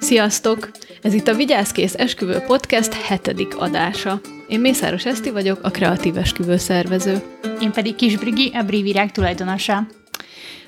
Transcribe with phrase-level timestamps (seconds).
[0.00, 0.70] Sziasztok!
[1.02, 4.20] Ez itt a Vigyázkész Esküvő Podcast hetedik adása.
[4.48, 7.22] Én Mészáros Eszti vagyok, a kreatív esküvő szervező.
[7.60, 9.86] Én pedig Kis Brigi, a Bri Virág tulajdonosa.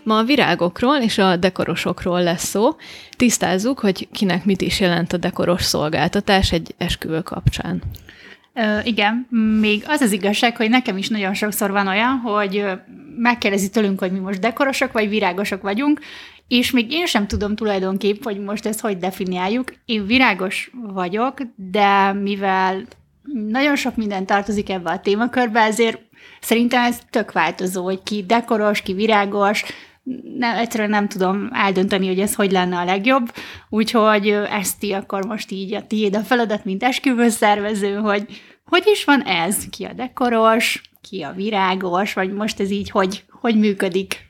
[0.02, 2.77] Ma a virágokról és a dekorosokról lesz szó.
[3.17, 7.83] Tisztázzuk, hogy kinek mit is jelent a dekoros szolgáltatás egy esküvő kapcsán.
[8.54, 9.26] Ö, igen,
[9.60, 12.64] még az az igazság, hogy nekem is nagyon sokszor van olyan, hogy
[13.16, 16.00] megkérdezi tőlünk, hogy mi most dekorosok vagy virágosok vagyunk,
[16.48, 19.72] és még én sem tudom tulajdonképp, hogy most ezt hogy definiáljuk.
[19.84, 22.86] Én virágos vagyok, de mivel
[23.48, 26.00] nagyon sok minden tartozik ebbe a témakörbe, ezért
[26.40, 29.64] szerintem ez tök változó, hogy ki dekoros, ki virágos,
[30.38, 33.32] nem, egyszerűen nem tudom eldönteni, hogy ez hogy lenne a legjobb,
[33.68, 38.26] úgyhogy ezt akkor most így a tiéd a feladat, mint esküvőszervező, hogy
[38.64, 39.68] hogy is van ez?
[39.70, 44.26] Ki a dekoros, ki a virágos, vagy most ez így hogy, hogy működik?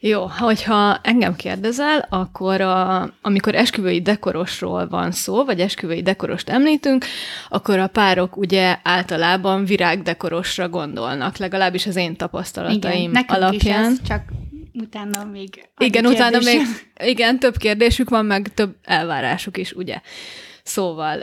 [0.00, 7.04] Jó, hogyha engem kérdezel, akkor a, amikor esküvői dekorosról van szó, vagy esküvői dekorost említünk,
[7.48, 13.92] akkor a párok ugye általában virágdekorosra gondolnak, legalábbis az én tapasztalataim Igen, alapján.
[13.92, 14.22] Is ez, csak
[14.80, 15.68] utána még...
[15.78, 16.60] Igen, utána még,
[17.04, 20.00] igen, több kérdésük van, meg több elvárásuk is, ugye.
[20.62, 21.22] Szóval,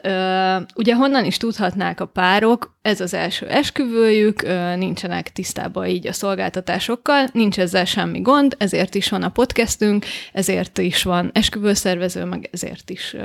[0.76, 4.42] ugye honnan is tudhatnák a párok, ez az első esküvőjük,
[4.76, 10.78] nincsenek tisztában így a szolgáltatásokkal, nincs ezzel semmi gond, ezért is van a podcastünk, ezért
[10.78, 13.16] is van esküvőszervező, meg ezért is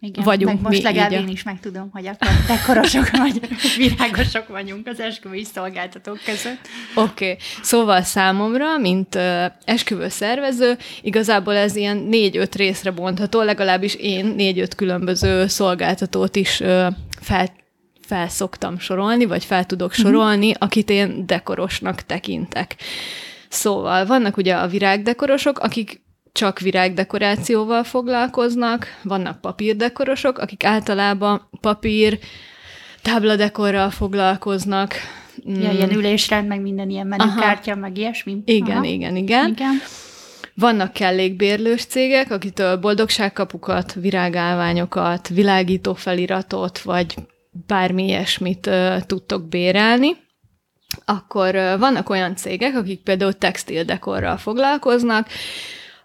[0.00, 1.20] igen, vagyunk meg most mi legalább így a...
[1.20, 3.40] én is megtudom, hogy akkor dekorosok vagy
[3.76, 6.68] virágosok vagyunk az esküvői szolgáltatók között.
[6.94, 7.36] Oké, okay.
[7.62, 14.74] szóval számomra, mint uh, esküvő szervező, igazából ez ilyen négy-öt részre bontható, legalábbis én négy-öt
[14.74, 16.86] különböző szolgáltatót is uh,
[17.20, 17.48] fel
[18.06, 20.00] felszoktam sorolni, vagy fel tudok mhm.
[20.00, 20.54] sorolni, mm-hmm.
[20.58, 22.76] akit én dekorosnak tekintek.
[23.48, 26.04] Szóval vannak ugye a virágdekorosok, akik
[26.36, 32.18] csak virágdekorációval foglalkoznak, vannak papírdekorosok, akik általában papír,
[33.02, 34.94] tábladekorral foglalkoznak.
[35.44, 35.96] Ja, ilyen mm.
[35.96, 37.80] ülésrend, meg minden ilyen menükártya, Aha.
[37.80, 38.42] meg ilyesmi.
[38.44, 38.84] Igen, Aha.
[38.84, 39.74] igen, igen, igen.
[40.54, 47.14] Vannak kellékbérlős cégek, akitől boldogságkapukat, virágálványokat, világító feliratot, vagy
[47.66, 50.16] bármi ilyesmit uh, tudtok bérelni.
[51.04, 55.28] Akkor uh, vannak olyan cégek, akik például textildekorral foglalkoznak,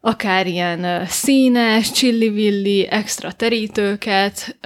[0.03, 4.57] akár ilyen színes, csillivilli, extra terítőket,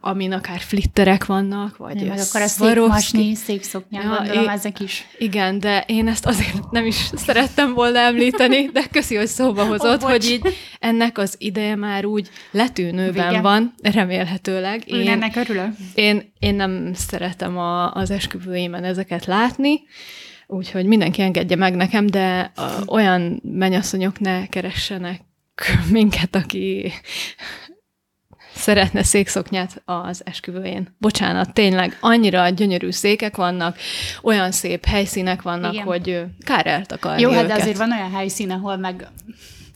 [0.00, 5.06] amin akár flitterek vannak, vagy nem, akkor a székmasni, székszoknyák, ja, gondolom, ezek is.
[5.18, 10.02] Igen, de én ezt azért nem is szerettem volna említeni, de köszi, hogy szóba hozott,
[10.02, 10.42] oh, hogy így
[10.80, 13.40] ennek az ideje már úgy letűnőben Vége.
[13.40, 14.82] van, remélhetőleg.
[14.86, 15.70] Én, ennek örülök.
[15.94, 19.80] Én, én nem szeretem a, az esküvőimen ezeket látni,
[20.46, 22.52] Úgyhogy mindenki engedje meg nekem, de
[22.86, 25.20] olyan mennyasszonyok ne keressenek
[25.90, 26.92] minket, aki
[28.54, 30.96] szeretne székszoknyát az esküvőjén.
[30.98, 33.78] Bocsánat, tényleg, annyira gyönyörű székek vannak,
[34.22, 35.84] olyan szép helyszínek vannak, Igen.
[35.84, 39.08] hogy kár eltakarni Jó, hát de azért van olyan helyszín, ahol meg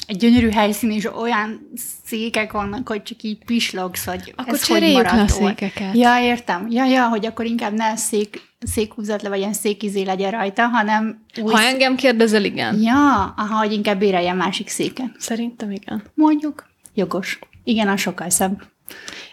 [0.06, 1.70] egy gyönyörű helyszín, és olyan
[2.08, 5.96] székek vannak, hogy csak így pislogsz, hogy akkor ez hogy maradt a székeket.
[5.96, 6.66] Ja, értem.
[6.70, 11.24] Ja, ja, hogy akkor inkább ne szék, székhúzat le, vagy ilyen székizé legyen rajta, hanem
[11.42, 11.52] úgy...
[11.52, 12.80] Ha engem kérdezel, igen.
[12.80, 15.14] Ja, aha, hogy inkább béreljen másik széken.
[15.18, 16.02] Szerintem igen.
[16.14, 16.66] Mondjuk.
[16.94, 17.38] Jogos.
[17.64, 18.62] Igen, az sokkal szebb.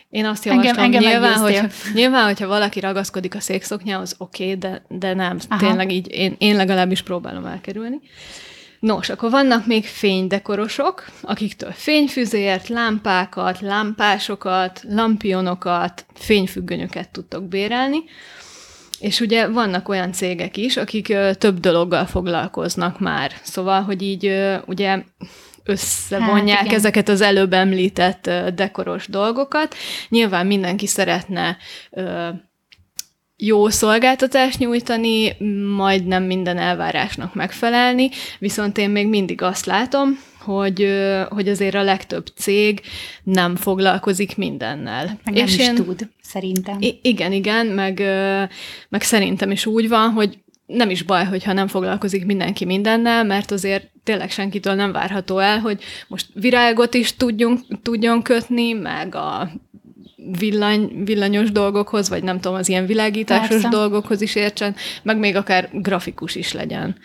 [0.10, 4.58] Én azt javaslom, engem, engem nyilván, hogyha, nyilván, hogyha valaki ragaszkodik a székszoknyához, oké, okay,
[4.58, 5.68] de, de nem, Aha.
[5.68, 8.00] tényleg így én, én legalábbis próbálom elkerülni.
[8.86, 18.04] Nos, akkor vannak még fénydekorosok, akiktől fényfüzért, lámpákat, lámpásokat, lampionokat, fényfüggönyöket tudtok bérelni.
[19.00, 23.32] És ugye vannak olyan cégek is, akik ö, több dologgal foglalkoznak már.
[23.44, 25.04] Szóval, hogy így ö, ugye
[25.64, 29.76] összevonják hát, ezeket az előbb említett ö, dekoros dolgokat.
[30.10, 31.58] Nyilván mindenki szeretne
[31.92, 32.30] ö,
[33.38, 35.36] jó szolgáltatást nyújtani,
[35.76, 38.10] majd nem minden elvárásnak megfelelni,
[38.40, 40.88] viszont én még mindig azt látom, hogy,
[41.30, 42.82] hogy azért a legtöbb cég
[43.24, 45.20] nem foglalkozik mindennel.
[45.24, 46.78] Meg és nem én, is tud, szerintem.
[47.02, 48.00] Igen, igen, meg,
[48.90, 53.52] meg szerintem is úgy van, hogy nem is baj, hogyha nem foglalkozik mindenki mindennel, mert
[53.52, 59.50] azért tényleg senkitől nem várható el, hogy most virágot is tudjunk, tudjon kötni, meg a
[60.40, 63.70] villany, villanyos dolgokhoz, vagy nem tudom, az ilyen világításos Persze.
[63.70, 66.96] dolgokhoz is értsen, meg még akár grafikus is legyen.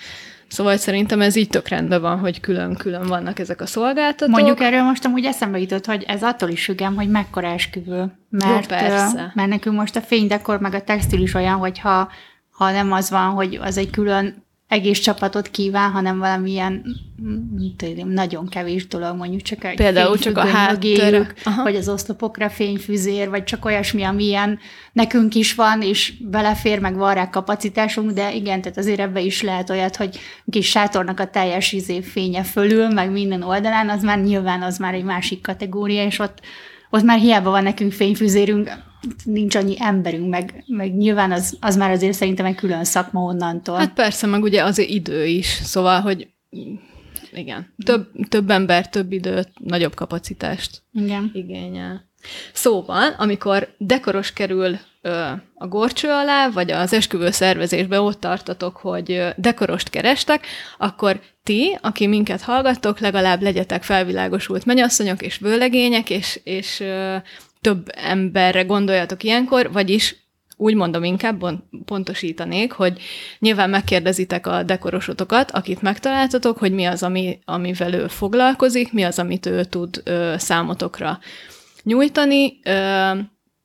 [0.49, 4.35] Szóval szerintem ez így tök rendben van, hogy külön-külön vannak ezek a szolgáltatók.
[4.35, 8.13] Mondjuk erről most amúgy eszembe jutott, hogy ez attól is függem, hogy mekkora esküvő.
[8.31, 9.33] Mert, Jó, persze.
[9.35, 12.11] mert nekünk most a fénydekor meg a textil is olyan, hogy ha,
[12.51, 16.85] ha nem az van, hogy az egy külön egész csapatot kíván, hanem valamilyen
[17.77, 21.33] tudom, nagyon kevés dolog, mondjuk csak egy Például csak a háttér,
[21.63, 24.59] vagy az oszlopokra fényfüzér, vagy csak olyasmi, amilyen
[24.93, 29.43] nekünk is van, és belefér, meg van rá kapacitásunk, de igen, tehát azért ebbe is
[29.43, 30.19] lehet olyat, hogy
[30.51, 34.95] kis sátornak a teljes izé fénye fölül, meg minden oldalán, az már nyilván az már
[34.95, 36.41] egy másik kategória, és ott,
[36.91, 38.71] ott már hiába van nekünk fényfüzérünk,
[39.25, 43.77] nincs annyi emberünk, meg, meg nyilván az, az már azért szerintem egy külön szakma onnantól.
[43.77, 46.29] Hát persze, meg ugye azért idő is, szóval, hogy
[47.33, 51.31] igen, több, több ember, több időt, nagyobb kapacitást igen.
[51.35, 52.09] igényel.
[52.53, 59.25] Szóval, amikor dekoros kerül ö, a gorcső alá, vagy az esküvő szervezésbe ott tartatok, hogy
[59.37, 60.47] dekorost kerestek,
[60.79, 67.17] akkor ti, aki minket hallgattok, legalább legyetek felvilágosult menyasszonyok és vőlegények, és, és ö,
[67.61, 70.17] több emberre gondoljatok ilyenkor, vagyis
[70.57, 71.45] úgy mondom inkább,
[71.85, 73.01] pontosítanék, hogy
[73.39, 79.19] nyilván megkérdezitek a dekorosotokat, akit megtaláltatok, hogy mi az, ami, amivel ő foglalkozik, mi az,
[79.19, 81.19] amit ő tud ö, számotokra
[81.83, 82.59] nyújtani.
[82.63, 83.11] Ö,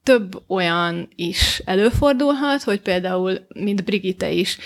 [0.05, 4.57] több olyan is előfordulhat, hogy például, mint Brigitte is,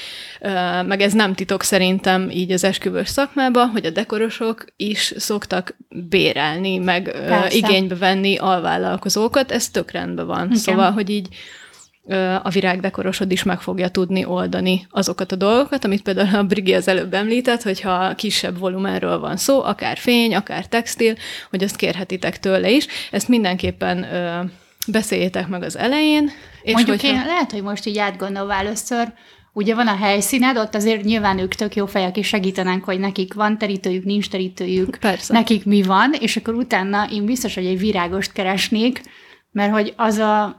[0.86, 6.78] meg ez nem titok szerintem így az esküvős szakmában, hogy a dekorosok is szoktak bérelni,
[6.78, 7.58] meg Persze.
[7.58, 10.46] igénybe venni alvállalkozókat, ez tök rendben van.
[10.46, 10.58] Igen.
[10.58, 11.28] Szóval, hogy így
[12.44, 16.88] a virágdekorosod is meg fogja tudni oldani azokat a dolgokat, amit például a Brigi az
[16.88, 21.16] előbb említett, hogyha kisebb volumenről van szó, akár fény, akár textil,
[21.50, 22.88] hogy azt kérhetitek tőle is.
[23.12, 24.06] Ezt mindenképpen
[24.92, 26.32] beszéljétek meg az elején.
[26.62, 27.16] És Mondjuk hogyha...
[27.16, 29.14] én lehet, hogy most így átgondolva először,
[29.54, 33.34] ugye van a helyszíned, ott azért nyilván ők tök jó fejek, és segítenek, hogy nekik
[33.34, 35.34] van terítőjük, nincs terítőjük, Persze.
[35.34, 39.02] nekik mi van, és akkor utána én biztos, hogy egy virágost keresnék,
[39.52, 40.58] mert hogy az a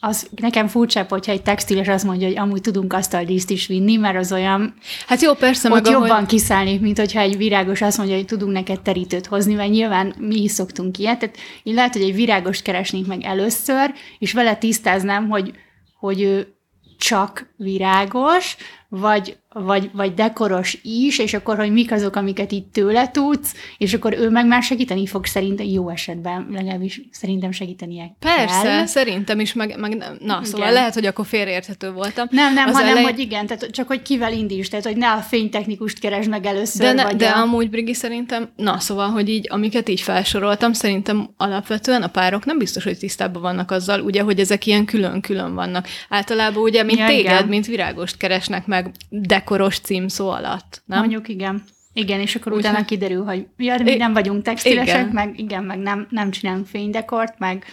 [0.00, 4.16] az nekem furcsább, hogyha egy textiles azt mondja, hogy amúgy tudunk asztaldíszt is vinni, mert
[4.16, 4.74] az olyan...
[5.06, 5.68] Hát jó, persze.
[5.68, 6.26] Ott meg jobban ahogy...
[6.26, 10.42] kiszállnék, mint hogyha egy virágos azt mondja, hogy tudunk neked terítőt hozni, mert nyilván mi
[10.42, 11.18] is szoktunk ilyet.
[11.18, 15.52] Tehát én lehet, hogy egy virágost keresnék meg először, és vele tisztáznám, hogy,
[15.98, 16.54] hogy ő
[16.98, 18.56] csak virágos,
[18.88, 23.94] vagy, vagy, vagy dekoros is, és akkor, hogy mik azok, amiket itt tőle tudsz, és
[23.94, 28.86] akkor ő meg már segíteni fog szerintem jó esetben, legalábbis szerintem segítenie Persze, kell.
[28.86, 30.44] szerintem is, meg, meg na, igen.
[30.44, 32.26] szóval lehet, hogy akkor félreérthető voltam.
[32.30, 33.02] Nem, nem, Az hanem, elej...
[33.02, 36.86] hogy igen, tehát csak hogy kivel indíts, tehát hogy ne a fénytechnikust keresd meg először.
[36.86, 37.40] De, ne, vagy de a...
[37.40, 42.58] amúgy, Brigi, szerintem, na, szóval, hogy így, amiket így felsoroltam, szerintem alapvetően a párok nem
[42.58, 45.86] biztos, hogy tisztában vannak azzal, ugye, hogy ezek ilyen külön-külön vannak.
[46.08, 47.46] Általában ugye, mint ja, téged, igen.
[47.46, 48.92] mint virágost keresnek meg meg
[49.40, 50.98] dekoros címszó alatt, nem?
[50.98, 51.62] Mondjuk igen.
[51.92, 55.08] Igen, és akkor Úgy utána kiderül, hogy ja, mi nem vagyunk textilesek, igen.
[55.12, 57.64] meg igen, meg nem, nem csinálunk fénydekort, meg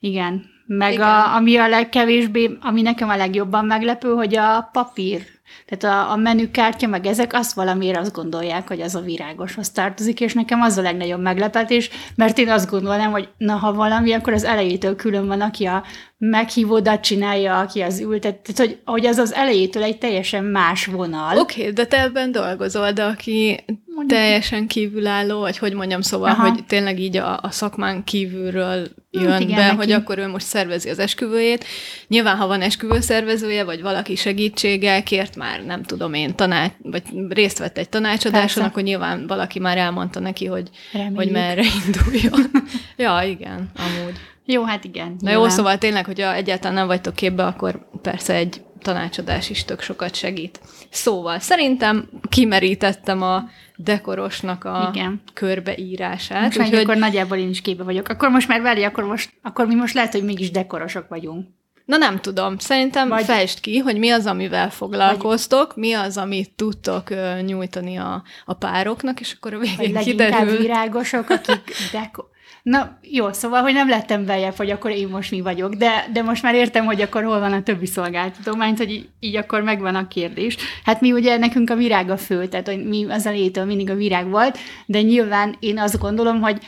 [0.00, 0.44] igen.
[0.66, 1.06] Meg igen.
[1.06, 5.22] A, ami a legkevésbé, ami nekem a legjobban meglepő, hogy a papír
[5.66, 10.20] tehát a, a menükártya, meg ezek azt valamiért azt gondolják, hogy az a virágoshoz tartozik,
[10.20, 14.32] és nekem az a legnagyobb meglepetés, mert én azt gondolnám, hogy na, ha valami, akkor
[14.32, 15.84] az elejétől külön van, aki a
[16.18, 21.38] meghívódat csinálja, aki az ültet, tehát hogy, hogy az az elejétől egy teljesen más vonal.
[21.38, 23.64] Oké, okay, de te ebben dolgozol, de aki
[24.00, 24.20] Mondjuk.
[24.20, 26.48] teljesen kívülálló, vagy hogy mondjam, szóval, Aha.
[26.48, 29.76] hogy tényleg így a, a szakmán kívülről jön hát igen, be, neki.
[29.76, 31.64] hogy akkor ő most szervezi az esküvőjét.
[32.08, 37.58] Nyilván, ha van esküvőszervezője, vagy valaki segítséggel kért már, nem tudom én, tanács, vagy részt
[37.58, 38.64] vett egy tanácsadáson, Persze.
[38.64, 40.70] akkor nyilván valaki már elmondta neki, hogy,
[41.14, 42.50] hogy merre induljon.
[42.96, 44.14] ja, igen, amúgy.
[44.44, 45.16] Jó, hát igen.
[45.18, 49.80] Na jó, szóval tényleg, hogyha egyáltalán nem vagytok képbe, akkor persze egy tanácsadás is tök
[49.80, 50.60] sokat segít.
[50.90, 55.22] Szóval szerintem kimerítettem a dekorosnak a Igen.
[55.32, 56.42] körbeírását.
[56.42, 56.78] Most úgyhogy...
[56.78, 58.08] akkor nagyjából én is képbe vagyok.
[58.08, 61.46] Akkor most már veli, akkor, most, akkor mi most lehet, hogy mégis dekorosok vagyunk.
[61.84, 63.24] Na nem tudom, szerintem Vagy...
[63.24, 68.54] fejtsd ki, hogy mi az, amivel foglalkoztok, mi az, amit tudtok uh, nyújtani a, a
[68.54, 70.56] pároknak, és akkor a végén Vagy kiderül.
[70.56, 72.29] virágosok, akik deko-
[72.62, 76.22] Na, jó, szóval, hogy nem lettem beljebb, hogy akkor én most mi vagyok, de, de
[76.22, 79.94] most már értem, hogy akkor hol van a többi szolgáltató, mert hogy így, akkor megvan
[79.94, 80.56] a kérdés.
[80.84, 83.94] Hát mi ugye nekünk a virág a fő, tehát hogy mi az elejétől mindig a
[83.94, 86.58] virág volt, de nyilván én azt gondolom, hogy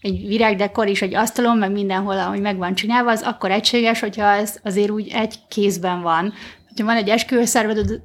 [0.00, 4.24] egy virágdekor is egy asztalon, meg mindenhol, ahogy meg van csinálva, az akkor egységes, hogyha
[4.24, 6.32] ez azért úgy egy kézben van.
[6.76, 7.44] Ha van egy esküvő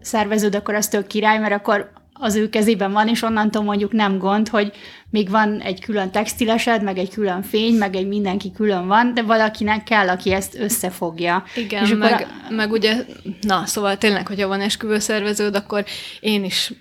[0.01, 4.17] szerveződ, akkor az tök király, mert akkor az ő kezében van, és onnantól mondjuk nem
[4.17, 4.71] gond, hogy
[5.09, 9.21] még van egy külön textilesed, meg egy külön fény, meg egy mindenki külön van, de
[9.21, 11.43] valakinek kell, aki ezt összefogja.
[11.55, 12.53] Igen, és meg, a...
[12.53, 13.05] meg ugye,
[13.41, 15.86] na, szóval tényleg, hogyha van esküvőszerveződ, akkor
[16.19, 16.74] én is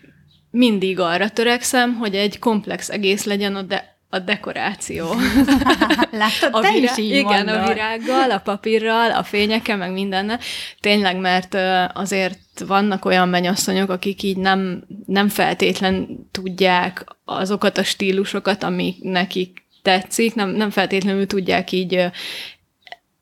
[0.51, 5.07] mindig arra törekszem, hogy egy komplex egész legyen, de a dekoráció.
[6.11, 6.93] Látod, a te virá...
[6.93, 7.55] is így Igen, mondod.
[7.55, 10.39] a virággal, a papírral, a fényekkel, meg mindennel.
[10.81, 11.57] Tényleg, mert
[11.93, 19.65] azért vannak olyan mennyasszonyok, akik így nem, nem feltétlen tudják azokat a stílusokat, ami nekik
[19.83, 22.11] tetszik, nem, nem feltétlenül tudják így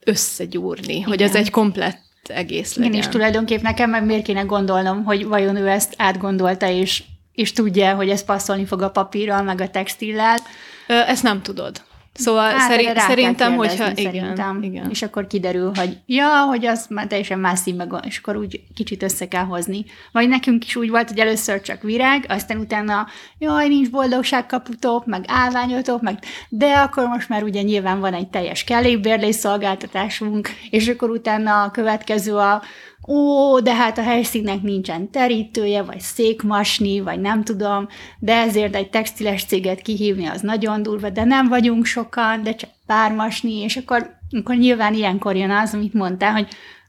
[0.05, 1.09] összegyúrni, Igen.
[1.09, 2.93] hogy az egy komplett egész legyen.
[2.93, 7.03] Igen, és tulajdonképp nekem meg miért kéne gondolnom, hogy vajon ő ezt átgondolta, és,
[7.35, 10.39] és tudja, hogy ez passzolni fog a papírral, meg a textillel.
[10.87, 11.83] Ezt nem tudod.
[12.17, 14.63] Szóval hát, szerint, szerintem, hogyha igen, szerintem.
[14.63, 14.91] igen.
[14.91, 18.61] És akkor kiderül, hogy ja, hogy az már teljesen más színben van, és akkor úgy
[18.75, 19.85] kicsit össze kell hozni.
[20.13, 23.07] Vagy nekünk is úgy volt, hogy először csak virág, aztán utána
[23.39, 28.65] jaj, nincs boldogságkaputok, meg állványotok, meg de akkor most már ugye nyilván van egy teljes
[28.65, 32.63] kellékbérlés szolgáltatásunk, és akkor utána a következő a
[33.09, 38.91] ó, de hát a helyszínnek nincsen terítője, vagy székmasni, vagy nem tudom, de ezért egy
[38.91, 44.11] textiles céget kihívni az nagyon durva, de nem vagyunk sokan, de csak pármasni, és akkor,
[44.31, 46.49] akkor nyilván ilyenkor jön az, amit mondtál, hogy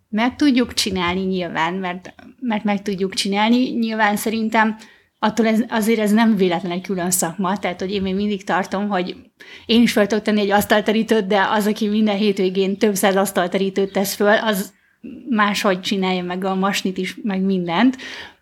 [0.10, 3.70] meg tudjuk csinálni nyilván, mert, mert meg tudjuk csinálni.
[3.70, 4.76] Nyilván szerintem
[5.20, 8.88] attól ez, azért ez nem véletlen egy külön szakma, tehát hogy én még mindig tartom,
[8.88, 9.16] hogy
[9.66, 13.92] én is fel tudok tenni egy asztalterítőt, de az, aki minden hétvégén több száz asztalterítőt
[13.92, 14.74] tesz föl, az
[15.30, 17.98] máshogy csinálja meg a masnit is, meg mindent,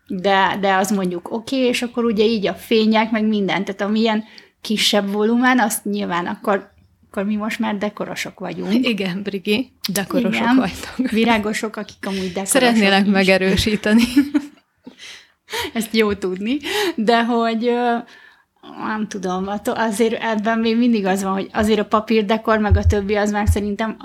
[0.08, 3.82] de, de az mondjuk oké, okay, és akkor ugye így a fények, meg mindent, tehát
[3.82, 4.24] amilyen
[4.62, 6.72] kisebb volumen, azt nyilván akkor
[7.13, 8.88] akkor mi most már dekorosok vagyunk.
[8.88, 11.10] Igen, Brigi, dekorosok Igen, vagytok.
[11.10, 13.12] Virágosok, akik amúgy dekorosok Szeretnélek is.
[13.12, 14.03] megerősíteni.
[15.74, 16.58] Ezt jó tudni,
[16.96, 17.72] de hogy
[18.86, 23.15] nem tudom, azért ebben még mindig az van, hogy azért a papírdekor, meg a többi
[23.15, 23.98] az már szerintem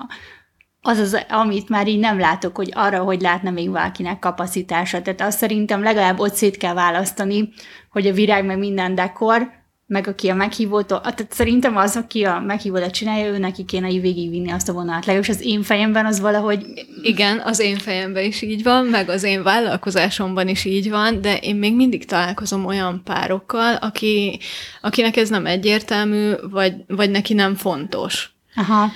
[0.82, 5.02] az az, amit már így nem látok, hogy arra, hogy látna még valakinek kapacitása.
[5.02, 7.49] Tehát azt szerintem legalább ott szét kell választani,
[7.90, 9.56] hogy a virág meg minden dekor,
[9.87, 14.00] meg aki a meghívótól, tehát szerintem az, aki a meghívót csinálja, ő neki kéne így
[14.00, 15.06] végigvinni azt a vonalat.
[15.06, 16.66] Legalábbis az én fejemben az valahogy...
[17.02, 21.37] Igen, az én fejemben is így van, meg az én vállalkozásomban is így van, de
[21.37, 24.38] én még mindig találkozom olyan párokkal, aki,
[24.80, 28.30] akinek ez nem egyértelmű, vagy, vagy neki nem fontos.
[28.54, 28.90] Aha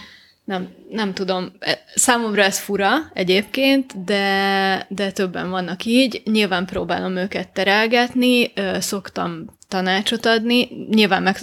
[0.45, 6.23] nem, nem tudom, e, számomra ez fura egyébként, de, de többen vannak így.
[6.25, 11.37] Nyilván próbálom őket terelgetni, szoktam tanácsot adni, nyilván meg,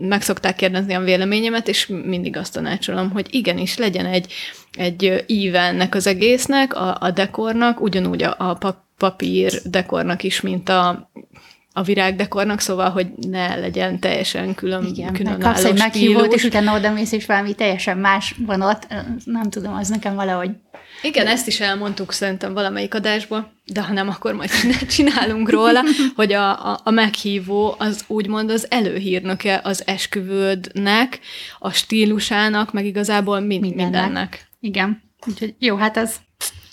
[0.00, 4.32] meg szokták kérdezni a véleményemet, és mindig azt tanácsolom, hogy igenis legyen egy,
[4.72, 10.68] egy íve ennek az egésznek, a, a dekornak, ugyanúgy a, a papír dekornak is, mint
[10.68, 11.10] a
[11.76, 16.76] a virágdekornak, szóval, hogy ne legyen teljesen külön, Igen, különálló kapsz egy meghívót, és utána
[16.76, 18.86] oda mész, és valami teljesen más van ott.
[19.24, 20.50] Nem tudom, az nekem valahogy...
[21.02, 24.50] Igen, ezt is elmondtuk szerintem valamelyik adásból, de ha nem, akkor majd
[24.94, 25.82] csinálunk róla,
[26.16, 31.20] hogy a, a, a meghívó az úgymond az előhírnöke az esküvődnek,
[31.58, 34.02] a stílusának, meg igazából mind, mindennek.
[34.02, 34.48] mindennek.
[34.60, 35.02] Igen.
[35.26, 36.16] Úgyhogy jó, hát az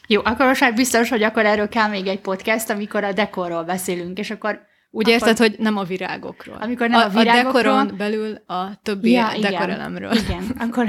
[0.07, 3.63] jó, akkor most már biztos, hogy akkor erről kell még egy podcast, amikor a dekorról
[3.63, 6.57] beszélünk, és akkor úgy akkor, érted, hogy nem a virágokról.
[6.59, 7.73] Amikor nem a, a virágokról.
[7.73, 10.11] A dekoron belül a többi ja, dekorelemről.
[10.11, 10.87] Igen, akkor,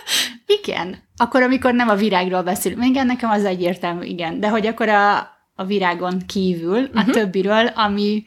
[0.62, 0.96] igen.
[1.16, 2.84] Akkor, amikor nem a virágról beszélünk.
[2.84, 4.40] Igen, nekem az egyértelmű, igen.
[4.40, 5.16] De hogy akkor a,
[5.54, 6.98] a virágon kívül, uh-huh.
[6.98, 7.10] a mhm.
[7.10, 8.24] többiről, ami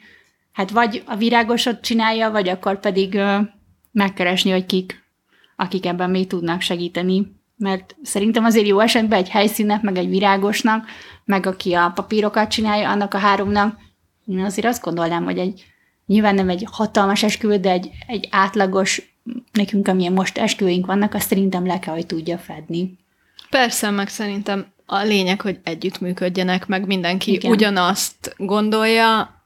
[0.52, 3.36] hát vagy a virágosot csinálja, vagy akkor pedig uh,
[3.92, 5.04] megkeresni, hogy kik,
[5.56, 7.40] akik ebben még tudnak segíteni.
[7.58, 10.86] Mert szerintem azért jó esetben egy helyszínnek, meg egy virágosnak,
[11.26, 13.78] meg aki a papírokat csinálja, annak a háromnak
[14.38, 15.66] én azért azt gondolnám, hogy egy
[16.06, 19.02] nyilván nem egy hatalmas esküvő, de egy, egy átlagos,
[19.52, 22.98] nekünk amilyen most esküvőink vannak, azt szerintem le kell, hogy tudja fedni.
[23.50, 27.52] Persze, meg szerintem a lényeg, hogy együttműködjenek, meg mindenki Igen.
[27.52, 29.42] ugyanazt gondolja,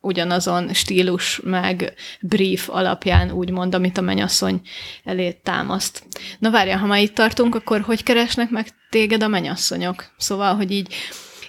[0.00, 4.60] ugyanazon stílus, meg brief alapján úgymond, amit a menyasszony
[5.04, 6.02] elé támaszt.
[6.38, 10.12] Na várja, ha már itt tartunk, akkor hogy keresnek meg téged a menyasszonyok?
[10.16, 10.94] Szóval, hogy így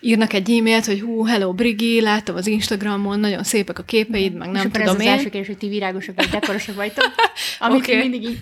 [0.03, 4.49] írnak egy e-mailt, hogy hú, hello Brigi, láttam az Instagramon, nagyon szépek a képeid, meg
[4.49, 5.07] nem és tudom ez én.
[5.07, 7.11] az első kérdés, hogy ti virágosok vagy dekorosok vagytok,
[7.59, 7.97] amit okay.
[7.97, 8.41] mindig így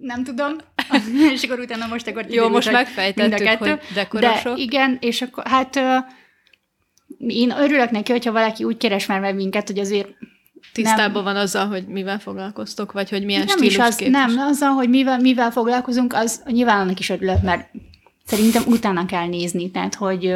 [0.00, 0.56] nem tudom,
[1.34, 4.56] és akkor utána most akkor Jó, most megfejtettük, hogy dekorosok.
[4.56, 5.80] De igen, és akkor hát
[7.18, 10.08] én örülök neki, hogyha valaki úgy keres már meg minket, hogy azért
[10.72, 14.12] Tisztában nem, van azzal, hogy mivel foglalkoztok, vagy hogy milyen nem stílus is az, képes.
[14.12, 17.70] Nem, azzal, hogy mivel, mivel foglalkozunk, az nyilván annak is örülök, mert
[18.28, 20.34] szerintem utána kell nézni, tehát hogy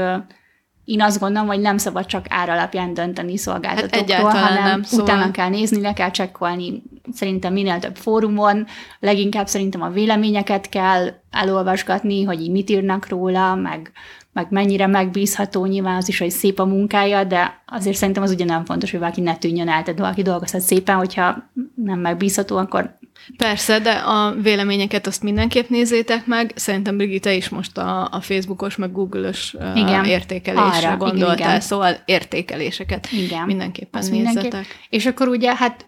[0.85, 5.05] én azt gondolom, hogy nem szabad csak ár alapján dönteni szolgáltatókról, hát hanem nem, szóval...
[5.05, 6.83] utána kell nézni, le kell csekkolni
[7.13, 8.67] szerintem minél több fórumon,
[9.01, 13.93] leginkább szerintem a véleményeket kell elolvasgatni, hogy így mit írnak róla, meg,
[14.33, 18.45] meg mennyire megbízható, nyilván az is, hogy szép a munkája, de azért szerintem az ugye
[18.45, 22.99] nem fontos, hogy valaki ne tűnjön el, tehát valaki dolgozhat szépen, hogyha nem megbízható, akkor
[23.37, 26.53] Persze, de a véleményeket azt mindenképp nézzétek meg.
[26.55, 31.61] Szerintem Brigitte is most a, a Facebookos, meg Google-ös igen, értékelésre arra, gondoltál, igen, igen.
[31.61, 34.43] szóval értékeléseket igen, mindenképpen nézzetek.
[34.43, 34.71] Mindenképp.
[34.89, 35.87] És akkor ugye, hát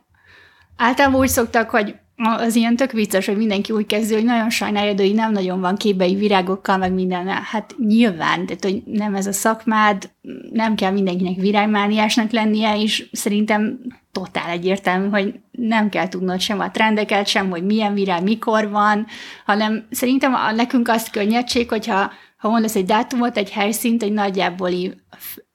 [0.76, 4.94] általában úgy szoktak, hogy az ilyen tök vicces, hogy mindenki úgy kezdő, hogy nagyon sajnálja,
[4.94, 7.26] de hogy nem nagyon van képei virágokkal, meg minden.
[7.28, 10.10] Hát nyilván, tehát hogy nem ez a szakmád,
[10.52, 13.80] nem kell mindenkinek virágmániásnak lennie, és szerintem
[14.12, 19.06] totál egyértelmű, hogy nem kell tudnod sem a trendeket, sem, hogy milyen virág mikor van,
[19.44, 24.70] hanem szerintem a, nekünk azt könnyedség, hogyha ha mondasz egy dátumot, egy helyszínt, egy nagyjából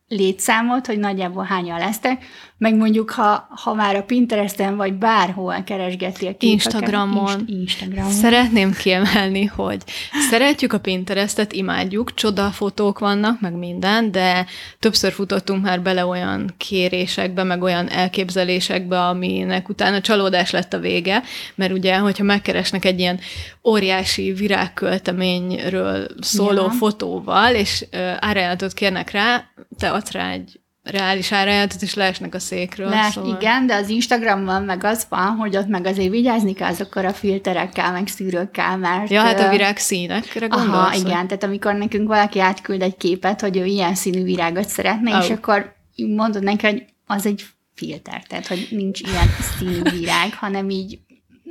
[0.08, 2.26] létszámot, hogy nagyjából hányan lesztek,
[2.60, 6.52] meg mondjuk, ha, ha már a Pinteresten vagy bárhol keresgeti a képeket.
[6.52, 7.44] Instagramon.
[7.46, 8.12] Instagramon.
[8.12, 9.84] Szeretném kiemelni, hogy
[10.30, 14.46] szeretjük a Pinterestet, imádjuk, csoda fotók vannak, meg minden, de
[14.80, 21.24] többször futottunk már bele olyan kérésekbe, meg olyan elképzelésekbe, aminek utána csalódás lett a vége,
[21.56, 23.20] mert ugye, hogyha megkeresnek egy ilyen
[23.64, 26.70] óriási virágkölteményről szóló ja.
[26.70, 27.86] fotóval, és
[28.22, 29.44] uh, kérnek rá,
[29.78, 30.60] te adsz rá egy
[30.92, 32.90] reális árajátot, és leesnek a székről.
[32.90, 33.36] Lehet, szóval.
[33.36, 37.14] igen, de az Instagramon meg az van, hogy ott meg azért vigyázni kell azokkal a
[37.14, 39.10] filterekkel, meg szűrőkkel, mert...
[39.10, 40.76] Ja, hát a virág színekre gondolsz?
[40.76, 45.18] Aha, igen, tehát amikor nekünk valaki átküld egy képet, hogy ő ilyen színű virágot szeretne,
[45.18, 45.24] oh.
[45.24, 49.28] és akkor mondod neki, hogy az egy filter, tehát hogy nincs ilyen
[49.58, 51.00] színű virág, hanem így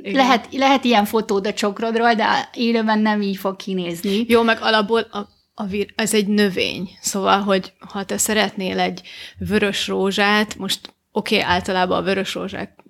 [0.03, 4.25] lehet, lehet ilyen fotód a csokrodról, de élőben nem így fog kinézni.
[4.27, 5.27] Jó, meg alapból a
[5.59, 9.01] a vir- ez egy növény, szóval, hogy ha te szeretnél egy
[9.37, 12.83] vörös rózsát, most oké, okay, általában a vörös rózsák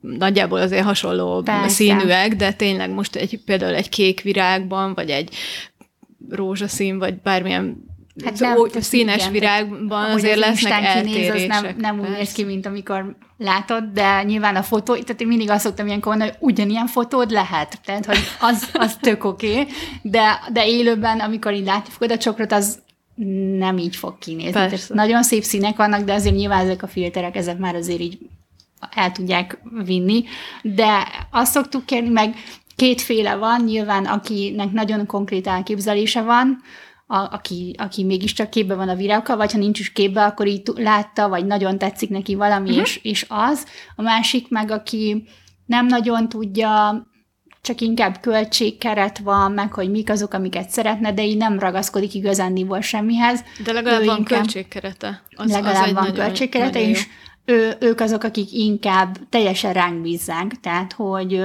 [0.00, 1.68] nagyjából azért hasonló Persze.
[1.68, 5.34] színűek, de tényleg most egy, például egy kék virágban, vagy egy
[6.28, 7.84] rózsaszín, vagy bármilyen
[8.24, 11.32] Hát nem, ó, színes igen, virágban azért az lesznek eltérések.
[11.34, 15.20] Kinéz, az nem, nem úgy néz ki, mint amikor látod, de nyilván a fotó, tehát
[15.20, 19.24] én mindig azt szoktam ilyenkor mondani, hogy ugyanilyen fotód lehet, tehát hogy az, az tök
[19.24, 19.66] oké, okay,
[20.02, 22.78] de, de élőben, amikor így látni fogod a csokrot, az
[23.58, 24.52] nem így fog kinézni.
[24.52, 28.18] Tehát nagyon szép színek vannak, de azért nyilván ezek a filterek, ezek már azért így
[28.94, 30.24] el tudják vinni,
[30.62, 32.34] de azt szoktuk kérni, meg
[32.76, 36.62] kétféle van, nyilván akinek nagyon konkrét elképzelése van,
[37.06, 40.62] a, aki, aki mégiscsak képbe van a virágokkal, vagy ha nincs is képbe, akkor így
[40.74, 42.84] látta, vagy nagyon tetszik neki valami, uh-huh.
[42.84, 43.66] és, és az.
[43.96, 45.28] A másik meg, aki
[45.66, 47.06] nem nagyon tudja,
[47.60, 52.80] csak inkább költségkeret van, meg hogy mik azok, amiket szeretne, de így nem ragaszkodik igazándiból
[52.80, 53.44] semmihez.
[53.64, 55.22] De legalább ő van inkább, költségkerete.
[55.36, 57.06] Az, legalább az van nagyon, költségkerete, nagyon és
[57.44, 61.42] ő, ők azok, akik inkább teljesen ránk bízzák, tehát hogy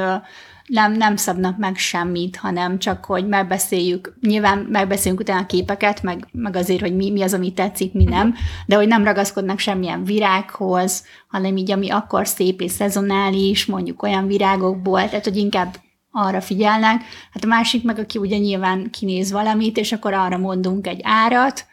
[0.72, 6.28] nem, nem szabnak meg semmit, hanem csak, hogy megbeszéljük, nyilván megbeszéljünk utána a képeket, meg,
[6.32, 10.04] meg azért, hogy mi, mi az, ami tetszik, mi nem, de hogy nem ragaszkodnak semmilyen
[10.04, 15.76] virághoz, hanem így, ami akkor szép és szezonális, mondjuk olyan virágokból, tehát, hogy inkább
[16.12, 17.02] arra figyelnek.
[17.32, 21.66] Hát a másik meg, aki ugye nyilván kinéz valamit, és akkor arra mondunk egy árat,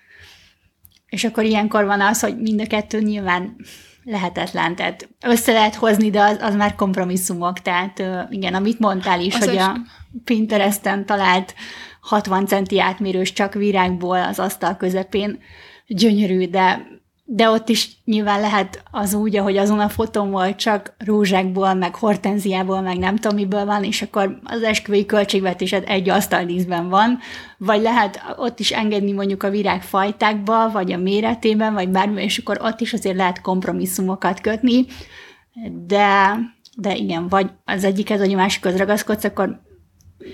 [1.07, 3.57] és akkor ilyenkor van az, hogy mind a kettő nyilván
[4.09, 9.35] lehetetlen, tehát össze lehet hozni, de az, az már kompromisszumok, tehát igen, amit mondtál is,
[9.35, 9.77] az hogy a
[10.25, 11.55] Pinteresten talált
[12.01, 15.39] 60 centi átmérős csak virágból az asztal közepén,
[15.87, 16.87] gyönyörű, de
[17.31, 21.95] de ott is nyilván lehet az úgy, ahogy azon a fotón volt, csak rózsákból, meg
[21.95, 27.19] hortenziából, meg nem tudom miből van, és akkor az esküvői költségvetésed egy asztaldíszben van,
[27.59, 32.59] vagy lehet ott is engedni mondjuk a virágfajtákba, vagy a méretében, vagy bármi, és akkor
[32.63, 34.87] ott is azért lehet kompromisszumokat kötni,
[35.87, 36.39] de,
[36.77, 39.61] de igen, vagy az egyikhez, vagy a másikhoz ragaszkodsz, akkor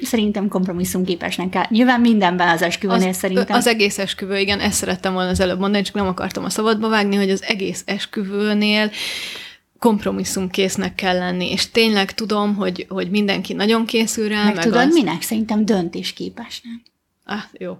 [0.03, 1.64] szerintem kompromisszumképesnek kell.
[1.68, 3.57] Nyilván mindenben az esküvőnél az, szerintem.
[3.57, 6.88] Az egész esküvő, igen, ezt szerettem volna az előbb mondani, csak nem akartam a szabadba
[6.88, 8.90] vágni, hogy az egész esküvőnél
[9.79, 14.44] kompromisszumkésznek kell lenni, és tényleg tudom, hogy, hogy mindenki nagyon készül rá.
[14.44, 14.94] Meg, meg tudod, az...
[14.94, 15.23] minek?
[15.23, 16.81] Szerintem döntésképesnek.
[17.25, 17.79] Ah, jó.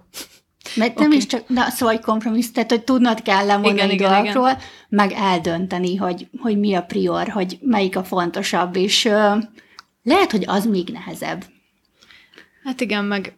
[0.75, 1.07] Mert okay.
[1.07, 4.61] nem is csak, na, szóval kompromissz, tehát hogy tudnod kell lemondani igen, dolgokról, igen.
[4.89, 9.43] meg eldönteni, hogy, hogy mi a prior, hogy melyik a fontosabb, és uh,
[10.03, 11.45] lehet, hogy az még nehezebb.
[12.65, 13.35] Hát igen, meg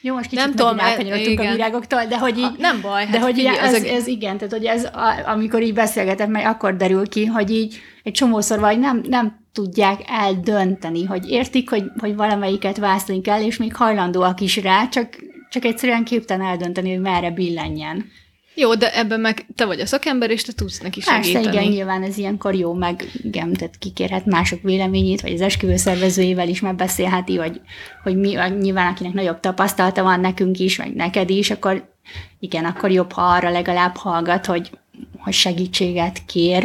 [0.00, 2.44] jó, most kicsit nem tudom, rákanyarodtunk a virágoktól, de hogy így...
[2.44, 3.04] A, nem baj.
[3.04, 4.88] Hát de hogy figyelj, ez, ez, ez, igen, tehát hogy ez,
[5.24, 10.00] amikor így beszélgetek, meg akkor derül ki, hogy így egy csomószor vagy nem, nem tudják
[10.06, 15.16] eldönteni, hogy értik, hogy, hogy valamelyiket választani kell, és még hajlandóak is rá, csak,
[15.50, 18.10] csak egyszerűen képtelen eldönteni, hogy merre billenjen.
[18.54, 21.32] Jó, de ebben meg te vagy a szakember, és te tudsz neki segíteni.
[21.44, 25.76] Persze, igen, nyilván ez ilyenkor jó, meg igen, tehát kikérhet mások véleményét, vagy az esküvő
[25.76, 27.60] szervezőjével is megbeszélheti, vagy
[28.02, 31.92] hogy mi, nyilván akinek nagyobb tapasztalata van nekünk is, vagy neked is, akkor
[32.38, 34.70] igen, akkor jobb, ha arra legalább hallgat, hogy,
[35.18, 36.62] hogy segítséget kér.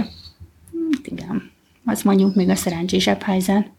[0.92, 1.52] Hát igen,
[1.86, 3.72] az mondjuk még a szerencsésebb helyzet.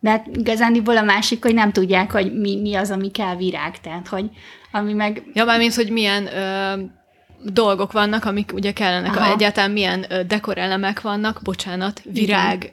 [0.00, 3.80] De hát igazándiból a másik, hogy nem tudják, hogy mi, mi az, ami kell virág,
[3.80, 4.30] tehát hogy
[4.72, 5.22] ami meg...
[5.34, 6.82] Ja, mármint, hogy milyen ö,
[7.44, 9.16] dolgok vannak, amik ugye kellenek.
[9.16, 9.32] Aha.
[9.32, 12.70] Egyáltalán milyen dekorelemek vannak, bocsánat, virág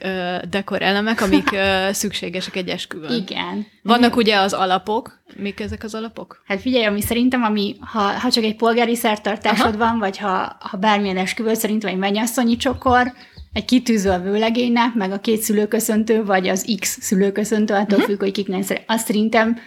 [0.49, 1.49] dekorelemek, amik
[2.01, 3.11] szükségesek egy esküvőn.
[3.11, 3.67] Igen.
[3.81, 5.21] Vannak ugye az alapok.
[5.35, 6.41] Mik ezek az alapok?
[6.45, 10.77] Hát figyelj, ami szerintem, ami, ha, ha csak egy polgári szertartásod van, vagy ha, ha
[10.77, 13.13] bármilyen esküvő, szerintem egy mennyasszonyi csokor,
[13.53, 18.03] egy kitűző a vőlegénynek, meg a két szülőköszöntő, vagy az X szülőköszöntő, attól uh-huh.
[18.03, 18.83] függ, hogy kiknek szeret.
[18.87, 19.57] Azt szerintem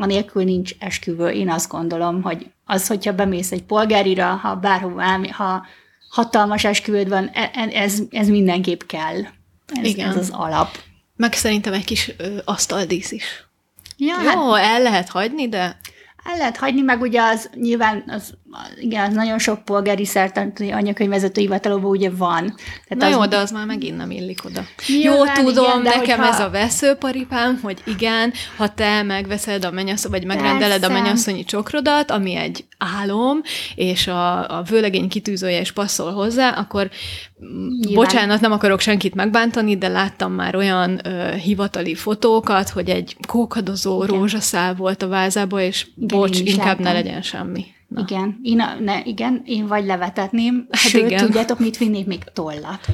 [0.00, 1.28] anélkül nincs esküvő.
[1.28, 5.66] Én azt gondolom, hogy az, hogyha bemész egy polgárira, ha bárhova ha
[6.10, 9.20] hatalmas esküvőd van, e, e, ez, ez mindenképp kell.
[9.66, 10.08] Ez, Igen.
[10.08, 10.78] ez az alap.
[11.16, 13.48] Meg szerintem egy kis ö, asztaldísz is.
[13.96, 15.78] Ja, Jó, hát, el lehet hagyni, de
[16.24, 18.34] el lehet hagyni, meg ugye az nyilván az,
[18.80, 22.54] igen, nagyon sok polgári szertartói anyakönyvvezető hivatalóban ugye van.
[22.88, 24.64] Tehát Na az, jó, de az már megint nem illik oda.
[24.88, 26.34] Nyilván, jó, tudom, igen, nekem hogyha...
[26.34, 30.96] ez a veszőparipám, hogy igen, ha te megveszed a mennyasszony, vagy megrendeled Persze.
[30.96, 33.40] a mennyasszonyi csokrodat, ami egy álom,
[33.74, 36.90] és a, a vőlegény kitűzője is passzol hozzá, akkor
[37.38, 37.94] Nyilván.
[37.94, 44.04] bocsánat, nem akarok senkit megbántani, de láttam már olyan ö, hivatali fotókat, hogy egy kókadozó
[44.04, 44.16] igen.
[44.16, 46.82] rózsaszál volt a vázába, és igen, bocs, inkább láttam.
[46.82, 47.64] ne legyen semmi.
[47.90, 48.00] Na.
[48.00, 51.24] Igen, én, a, ne, igen, én vagy levetetném, hát sőt, igen.
[51.24, 52.86] tudjátok, mit vinnék még tollat.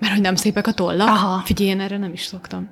[0.00, 1.08] Mert hogy nem szépek a tollak?
[1.08, 1.42] Aha.
[1.44, 2.70] Figyelj, én erre nem is szoktam.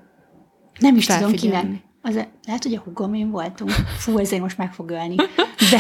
[0.78, 1.66] Nem is tudom kinek.
[2.02, 2.14] Az,
[2.46, 3.70] lehet, hogy a hugom én voltunk.
[3.98, 5.14] Fú, ezért most meg fog ölni.
[5.70, 5.78] De,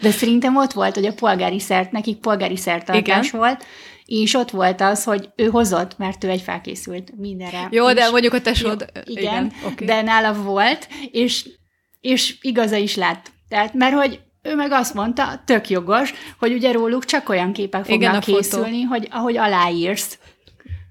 [0.00, 3.40] de szerintem ott volt, hogy a polgári szert, nekik polgári szertartás Igen.
[3.40, 3.64] volt,
[4.04, 7.68] és ott volt az, hogy ő hozott, mert ő egy felkészült mindenre.
[7.70, 8.90] Jó, de mondjuk a tesód...
[9.04, 9.86] Igen, igen okay.
[9.86, 11.48] de nála volt, és,
[12.00, 13.30] és igaza is lett.
[13.48, 17.84] Tehát, mert hogy ő meg azt mondta, tök jogos, hogy ugye róluk csak olyan képek
[17.84, 18.88] fognak Igen, készülni, fotó.
[18.88, 20.18] hogy ahogy aláírsz.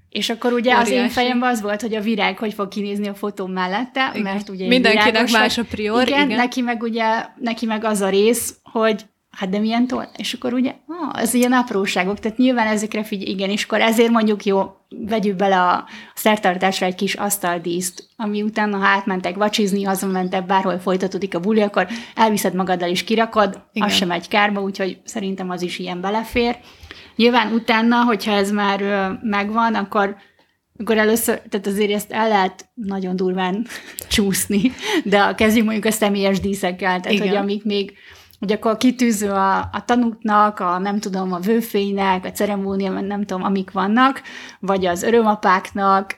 [0.08, 0.94] És akkor ugye Óriási.
[0.94, 4.22] az én fejemben az volt, hogy a virág hogy fog kinézni a fotó mellette, igen.
[4.22, 6.06] mert ugye Mindenkinek más a prior.
[6.06, 10.08] Igen, igen, neki meg ugye, neki meg az a rész, hogy hát de milyen toll?
[10.16, 14.10] És akkor ugye, ah, ez ilyen apróságok, tehát nyilván ezekre figyelj, igen, és akkor ezért
[14.10, 20.46] mondjuk jó, vegyük bele a szertartásra egy kis asztaldíszt, ami utána, ha átmentek vacsizni, hazamentek,
[20.46, 23.88] bárhol folytatódik a buli, akkor elviszed magaddal is kirakod, igen.
[23.88, 26.56] az sem egy kárba, úgyhogy szerintem az is ilyen belefér.
[27.16, 28.80] Nyilván utána, hogyha ez már
[29.22, 30.16] megvan, akkor
[30.80, 33.66] akkor először, tehát azért ezt el lehet nagyon durván
[34.08, 34.72] csúszni,
[35.04, 37.28] de kezdjük mondjuk a személyes díszekkel, tehát Igen.
[37.28, 37.92] hogy amik még,
[38.38, 43.42] hogy akkor kitűző a, a tanúknak, a nem tudom, a vőfénynek, a ceremónia, nem tudom,
[43.42, 44.22] amik vannak,
[44.60, 46.16] vagy az örömapáknak,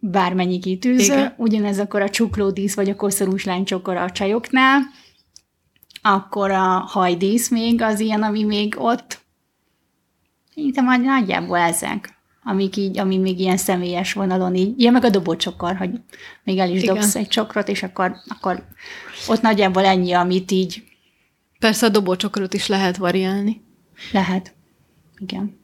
[0.00, 1.34] bármennyi kitűző, Igen.
[1.36, 4.80] ugyanez akkor a csuklódísz, vagy a koszorús lánycsokor a csajoknál,
[6.02, 9.22] akkor a hajdísz még az ilyen, ami még ott
[10.54, 15.76] Szerintem nagyjából ezek, amik így, ami még ilyen személyes vonalon így, ilyen meg a dobócsokor,
[15.76, 15.90] hogy
[16.44, 16.94] még el is Igen.
[16.94, 18.64] dobsz egy csokrot, és akkor, akkor
[19.28, 20.82] ott nagyjából ennyi, amit így...
[21.62, 23.62] Persze a dobócsokrot is lehet variálni.
[24.12, 24.54] Lehet.
[25.18, 25.60] Igen.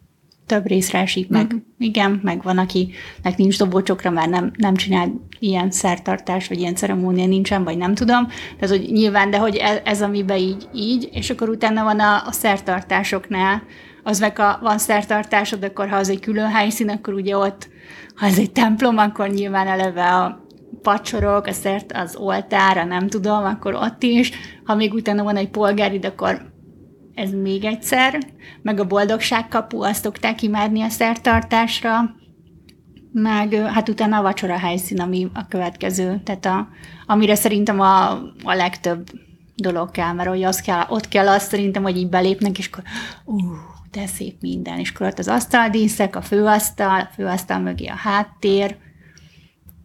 [0.46, 1.54] Több részre esik meg.
[1.54, 1.58] Mm.
[1.78, 7.26] Igen, meg van, akinek nincs dobócsokra, már nem, nem csinál ilyen szertartás, vagy ilyen ceremónia
[7.26, 8.26] nincsen, vagy nem tudom.
[8.26, 12.26] Tehát, hogy nyilván, de hogy ez, ez amiben így, így, és akkor utána van a,
[12.26, 13.62] a szertartásoknál,
[14.02, 17.68] az meg a, van szertartásod, akkor ha az egy külön helyszín, akkor ugye ott,
[18.14, 20.46] ha ez egy templom, akkor nyilván eleve a
[20.82, 24.30] pacsorok, a szert, az oltára, nem tudom, akkor ott is.
[24.64, 26.52] Ha még utána van egy polgárid, akkor
[27.14, 28.18] ez még egyszer.
[28.62, 32.16] Meg a boldogságkapu, azt szokták imádni a szertartásra.
[33.12, 36.20] Meg hát utána a vacsora helyszín, ami a következő.
[36.24, 36.68] Tehát a,
[37.06, 38.10] amire szerintem a,
[38.42, 39.06] a legtöbb
[39.54, 42.82] dolog kell, mert hogy az kell, ott kell azt szerintem, hogy így belépnek, és akkor
[43.24, 43.42] uh,
[43.90, 44.78] de szép minden.
[44.78, 48.76] És akkor ott az asztaldíszek, a főasztal, a főasztal mögé a háttér,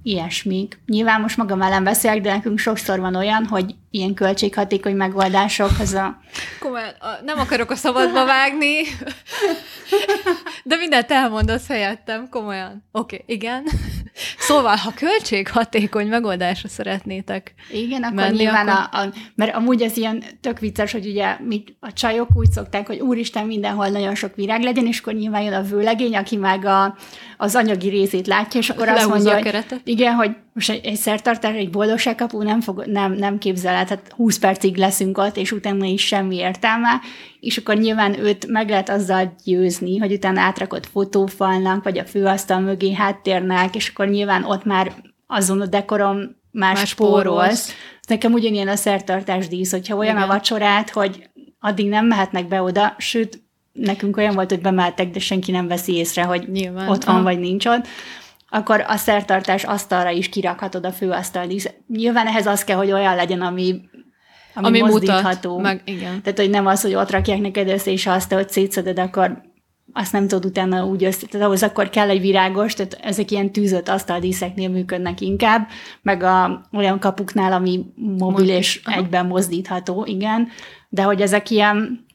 [0.03, 0.79] ilyesmik.
[0.85, 5.93] Nyilván most magam ellen beszélek, de nekünk sokszor van olyan, hogy ilyen költséghatékony megoldások, az
[5.93, 6.17] a...
[6.59, 6.93] Komolyan,
[7.25, 8.81] nem akarok a szabadba vágni,
[10.63, 12.83] de mindent elmondasz helyettem, komolyan.
[12.91, 13.63] Oké, okay, igen.
[14.37, 18.99] Szóval, ha költséghatékony megoldásra szeretnétek Igen, akkor menni, nyilván, akkor...
[18.99, 22.87] A, a, mert amúgy ez ilyen tök vicces, hogy ugye mi, a csajok úgy szokták,
[22.87, 26.65] hogy úristen, mindenhol nagyon sok virág legyen, és akkor nyilván jön a vőlegény, aki meg
[26.65, 26.97] a,
[27.37, 30.95] az anyagi részét látja, és akkor Lehúzza azt mondja, hogy, igen, hogy most egy, egy
[30.95, 35.51] szertartás, egy boldogságkapu nem, fog, nem, nem képzel el, tehát 20 percig leszünk ott, és
[35.51, 37.01] utána is semmi értelme,
[37.39, 42.59] és akkor nyilván őt meg lehet azzal győzni, hogy utána átrakott fotófalnak, vagy a főasztal
[42.59, 44.93] mögé háttérnek, és akkor nyilván ott már
[45.27, 46.17] azon a dekorom
[46.51, 47.75] más, más spórolsz.
[48.07, 50.29] Nekem ugyanilyen a szertartás dísz, hogyha olyan Igen.
[50.29, 55.19] a vacsorát, hogy addig nem mehetnek be oda, sőt, nekünk olyan volt, hogy bemeltek, de
[55.19, 56.89] senki nem veszi észre, hogy Nyilván.
[56.89, 57.23] ott van, ah.
[57.23, 57.87] vagy nincs ott,
[58.53, 61.47] akkor a szertartás asztalra is kirakhatod a főasztal
[61.87, 63.81] Nyilván ehhez az kell, hogy olyan legyen, ami
[64.53, 65.49] ami, ami mozdítható.
[65.49, 66.21] Mutat, meg, igen.
[66.21, 69.41] Tehát, hogy nem az, hogy ott rakják neked össze, és azt, hogy szétszeded, akkor
[69.93, 73.51] azt nem tudod utána úgy össze, tehát ahhoz akkor kell egy virágos, tehát ezek ilyen
[73.51, 75.67] tűzött asztaldíszeknél működnek inkább,
[76.01, 78.97] meg a, olyan kapuknál, ami mobil és Aha.
[78.97, 80.47] egyben mozdítható, igen,
[80.89, 82.05] de hogy ezek ilyen,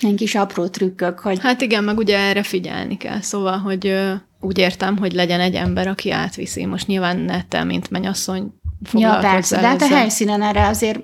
[0.00, 1.38] ilyen kis apró trükkök, hogy...
[1.40, 3.94] Hát igen, meg ugye erre figyelni kell, szóval, hogy
[4.40, 6.66] úgy értem, hogy legyen egy ember, aki átviszi.
[6.66, 8.52] Most nyilván nettel, mint mennyasszony
[8.92, 11.00] Ja, persze, de hát a helyszínen erre azért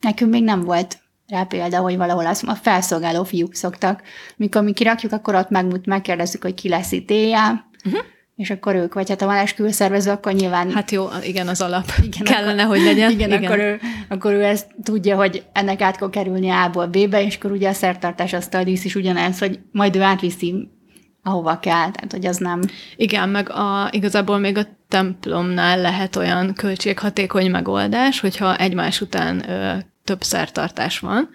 [0.00, 4.02] nekünk még nem volt rá példa, hogy valahol az, a felszolgáló fiúk szoktak.
[4.36, 8.00] Mikor mi kirakjuk, akkor ott megmut, megkérdezzük, hogy ki lesz itt éjjel, uh-huh.
[8.36, 10.70] és akkor ők, vagy hát a van esküvőszervező, akkor nyilván...
[10.70, 13.10] Hát jó, igen, az alap igen, kellene, akkor, hogy legyen.
[13.10, 13.44] Igen, igen.
[13.44, 17.50] Akkor, ő, akkor ő ezt tudja, hogy ennek át kell kerülni A-ból B-be, és akkor
[17.50, 20.70] ugye a szertartás a dísz is ugyanez, hogy majd ő átviszi
[21.22, 22.60] ahova kell, tehát hogy az nem...
[22.96, 29.76] Igen, meg a, igazából még a templomnál lehet olyan költséghatékony megoldás, hogyha egymás után ö,
[30.04, 31.28] több szertartás van,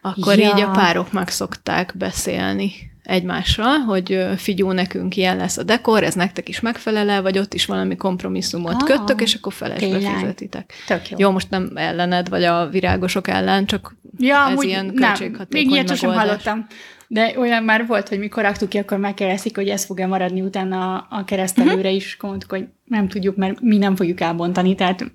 [0.00, 0.48] akkor ja.
[0.48, 2.72] így a párok meg szokták beszélni
[3.06, 7.66] egymással, hogy figyú, nekünk ilyen lesz a dekor, ez nektek is megfelele, vagy ott is
[7.66, 10.72] valami kompromisszumot ah, köttök, és akkor felesbe fizetitek.
[10.86, 11.16] Tök jó.
[11.20, 15.96] jó, most nem ellened, vagy a virágosok ellen, csak ja, ez ilyen költséghatékony Még ilyet
[15.96, 16.66] sem hallottam.
[17.08, 20.96] De olyan már volt, hogy mikor raktuk ki, akkor megkérdezik, hogy ez fog-e maradni utána
[20.96, 21.94] a, a keresztelőre uh-huh.
[21.94, 25.12] is, mondtuk, hogy nem tudjuk, mert mi nem fogjuk elbontani, tehát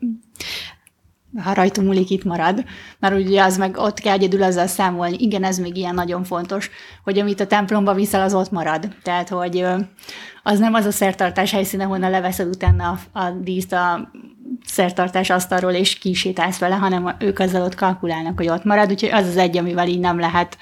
[1.43, 2.63] ha rajtunk múlik, itt marad,
[2.99, 5.15] mert ugye az meg ott kell egyedül ezzel számolni.
[5.19, 6.69] Igen, ez még ilyen nagyon fontos,
[7.03, 8.95] hogy amit a templomba viszel, az ott marad.
[9.03, 9.65] Tehát, hogy
[10.43, 14.11] az nem az a szertartás helyszíne, honnan leveszed utána a, a díszt a
[14.65, 19.27] szertartás asztalról, és kisétálsz vele, hanem ők azzal ott kalkulálnak, hogy ott marad, úgyhogy az
[19.27, 20.57] az egy, amivel így nem lehet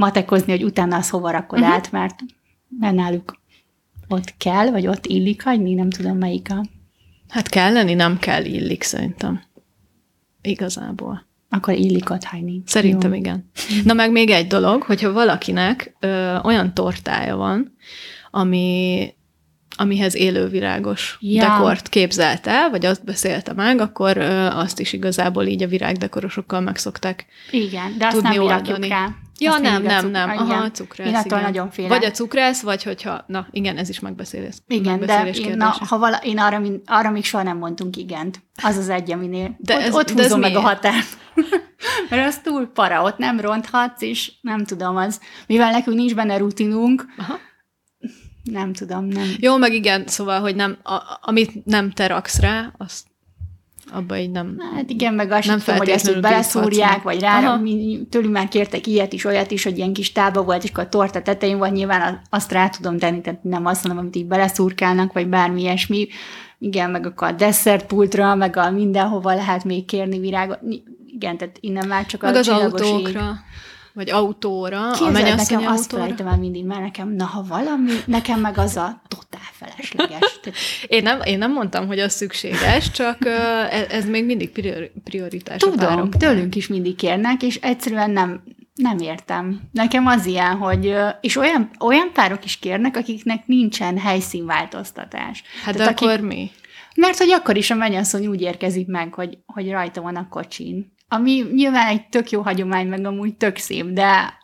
[0.00, 1.74] matekozni, hogy utána az hova rakod uh-huh.
[1.74, 2.14] át, mert,
[2.80, 3.40] mert náluk
[4.08, 6.64] ott kell, vagy ott illik hagyni, nem tudom melyik a...
[7.28, 9.42] Hát kelleni nem kell illik szerintem.
[10.42, 11.26] Igazából.
[11.48, 12.62] Akkor illik ott hagyni.
[12.66, 13.18] Szerintem Jó.
[13.18, 13.50] igen.
[13.84, 17.76] Na meg még egy dolog, hogyha valakinek ö, olyan tortája van,
[18.30, 19.14] ami
[19.76, 21.42] amihez élővirágos ja.
[21.42, 26.60] dekort képzelt el, vagy azt beszélte meg, akkor ö, azt is igazából így a virágdekorosokkal
[26.60, 28.88] meg szokták Igen, de azt tudni nem oldani.
[28.88, 29.14] rá.
[29.40, 30.30] Ja, azt nem, nem, nem.
[30.30, 31.42] Aha, a cukrász, Én attól igen.
[31.50, 31.90] nagyon félek.
[31.90, 34.54] Vagy a cukrász, vagy hogyha, na igen, ez is megbeszélés.
[34.66, 38.42] Igen, de én, na, ha vala, én arra, arra még soha nem mondtunk igent.
[38.62, 40.64] Az az egy, aminél de ott, ez, ott de húzom meg miért?
[40.64, 41.18] a határt.
[42.10, 46.36] Mert az túl para, ott nem ronthatsz, és nem tudom, az, mivel nekünk nincs benne
[46.36, 47.38] rutinunk, Aha.
[48.42, 49.28] nem tudom, nem.
[49.38, 53.09] Jó, meg igen, szóval, hogy nem, a, amit nem te raksz rá, azt
[53.92, 57.56] abba így nem Hát igen, meg azt nem tudom, hogy ezt így beleszúrják, vagy rá,
[57.56, 60.84] mi, tőlünk már kértek ilyet is, olyat is, hogy ilyen kis tába volt, és akkor
[60.84, 64.26] a torta tetején volt, nyilván azt rá tudom tenni, tehát nem azt mondom, amit így
[64.26, 66.08] beleszúrkálnak, vagy bármi ilyesmi.
[66.58, 70.58] Igen, meg akkor a desszertpultra, meg a mindenhova lehet még kérni virágot.
[71.06, 73.38] Igen, tehát innen már csak meg a az autókra
[73.92, 77.92] vagy autóra, Képzeld, a mennyasszony nekem azt felejtem el mindig, mert nekem, na ha valami,
[78.06, 80.40] nekem meg az a totál felesleges.
[80.86, 83.26] én, nem, én nem mondtam, hogy az szükséges, csak
[83.70, 84.50] ez, ez még mindig
[85.04, 85.60] prioritás.
[85.60, 88.42] Tudom, tőlünk is mindig kérnek, és egyszerűen nem,
[88.74, 89.60] nem értem.
[89.72, 95.42] Nekem az ilyen, hogy, és olyan, olyan párok is kérnek, akiknek nincsen helyszínváltoztatás.
[95.64, 96.50] Hát Tehát de akkor mi?
[96.94, 100.92] Mert hogy akkor is a mennyasszony úgy érkezik meg, hogy, hogy rajta van a kocsin
[101.12, 104.38] ami nyilván egy tök jó hagyomány, meg amúgy tök szép, de,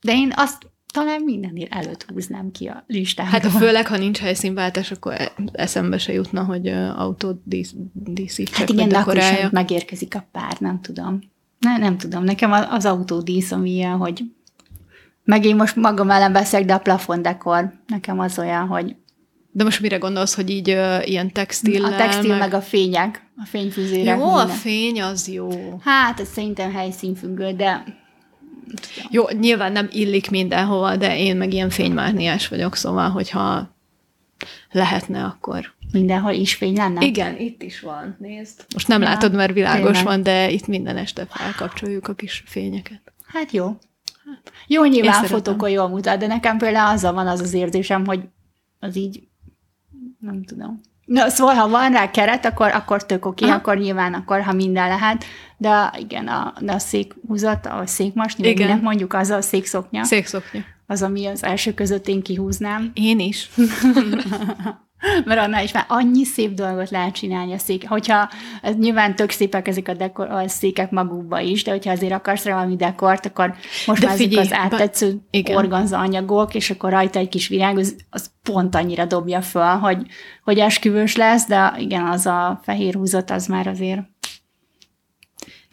[0.00, 3.32] de én azt talán mindennél előtt húznám ki a listából.
[3.32, 8.88] Hát főleg, ha nincs helyszínváltás, akkor eszembe se jutna, hogy autót dísz, díszítsek, Hát igen,
[8.88, 11.18] de akkor is megérkezik a pár, nem tudom.
[11.58, 14.24] Ne, nem tudom, nekem az autó dísz, ami ilyen, hogy
[15.24, 18.96] meg én most magam ellen beszélek, de a plafondekor nekem az olyan, hogy
[19.54, 21.84] de most mire gondolsz, hogy így uh, ilyen textil?
[21.84, 22.38] A textil meg...
[22.38, 24.18] meg a fények, a fényfűzérek.
[24.18, 24.46] Jó, minden.
[24.46, 25.78] a fény az jó.
[25.84, 27.84] Hát, ez szerintem helyszínfüggő, de...
[29.10, 33.76] Jó, nyilván nem illik mindenhova, de én meg ilyen fénymárniás vagyok, szóval, hogyha
[34.70, 35.74] lehetne, akkor...
[35.92, 37.06] Mindenhol is fény lenne?
[37.06, 38.64] Igen, itt is van, nézd.
[38.72, 40.04] Most nem ja, látod, mert világos tényleg.
[40.04, 43.12] van, de itt minden este felkapcsoljuk a kis fényeket.
[43.26, 43.66] Hát jó.
[44.24, 48.20] Hát, jó, nyilván fotókon jól mutat, de nekem például azzal van az az érzésem, hogy
[48.78, 49.22] az így
[50.22, 50.80] nem tudom.
[51.04, 54.52] Na, szóval, ha van rá keret, akkor, akkor tök oké, okay, akkor nyilván, akkor, ha
[54.52, 55.24] minden lehet,
[55.56, 60.04] de igen, a, de a székhúzat, a székmas, minek mondjuk, az a székszoknya.
[60.04, 60.60] Székszoknya.
[60.86, 62.90] Az, ami az első között én kihúznám.
[62.94, 63.50] Én is.
[65.24, 67.88] mert annál is már annyi szép dolgot lehet csinálni a szék.
[67.88, 68.28] Hogyha,
[68.62, 72.44] ez nyilván tök szépek ezek a, dekor, a székek magukba is, de hogyha azért akarsz
[72.44, 73.54] rá valami dekort, akkor
[73.86, 75.20] most de már figyelj, ezek az áttetsző
[75.54, 80.06] organza anyagok, és akkor rajta egy kis virág, az, az pont annyira dobja föl, hogy,
[80.44, 84.11] hogy esküvős lesz, de igen, az a fehér húzat az már azért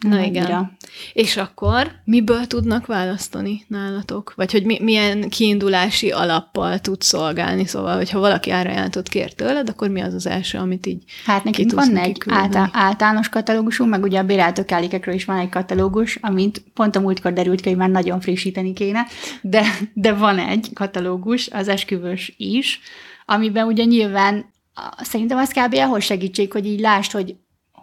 [0.00, 0.28] Na Annyira.
[0.28, 0.76] igen.
[1.12, 4.32] És akkor miből tudnak választani nálatok?
[4.36, 7.66] Vagy hogy mi, milyen kiindulási alappal tud szolgálni?
[7.66, 11.72] Szóval, hogyha valaki árajánlatot kér tőled, akkor mi az az első, amit így Hát nekünk
[11.72, 14.62] van egy által, általános katalógusunk, meg ugye a béráltó
[15.06, 19.06] is van egy katalógus, amit pont a múltkor derült ki, hogy már nagyon frissíteni kéne,
[19.42, 22.80] de, de van egy katalógus, az esküvős is,
[23.26, 24.52] amiben ugye nyilván
[24.98, 25.74] szerintem az kb.
[25.74, 27.34] ahhoz segítség, hogy így lásd, hogy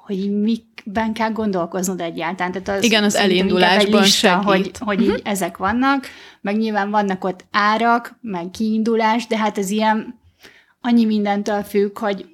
[0.07, 2.51] hogy mikben kell gondolkoznod egyáltalán.
[2.51, 4.43] Tehát az Igen, az elindulásban lista, segít.
[4.43, 5.15] hogy, hogy uh-huh.
[5.15, 6.07] így ezek vannak,
[6.41, 10.19] meg nyilván vannak ott árak, meg kiindulás, de hát ez ilyen
[10.81, 12.25] annyi mindentől függ, hogy...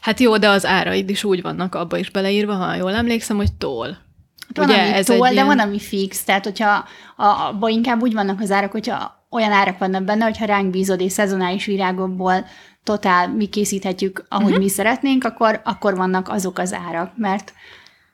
[0.00, 3.52] Hát jó, de az áraid is úgy vannak abba is beleírva, ha jól emlékszem, hogy
[3.52, 3.86] tól.
[3.86, 5.46] Hát van, Ugye, ami ez tól, de ilyen...
[5.46, 6.24] van, ami fix.
[6.24, 6.84] Tehát, hogyha
[7.16, 11.12] abban inkább úgy vannak az árak, hogyha olyan árak vannak benne, hogyha ránk bízod és
[11.12, 12.46] szezonális virágokból
[12.88, 14.62] totál mi készíthetjük, ahogy uh-huh.
[14.62, 17.52] mi szeretnénk, akkor, akkor vannak azok az árak, mert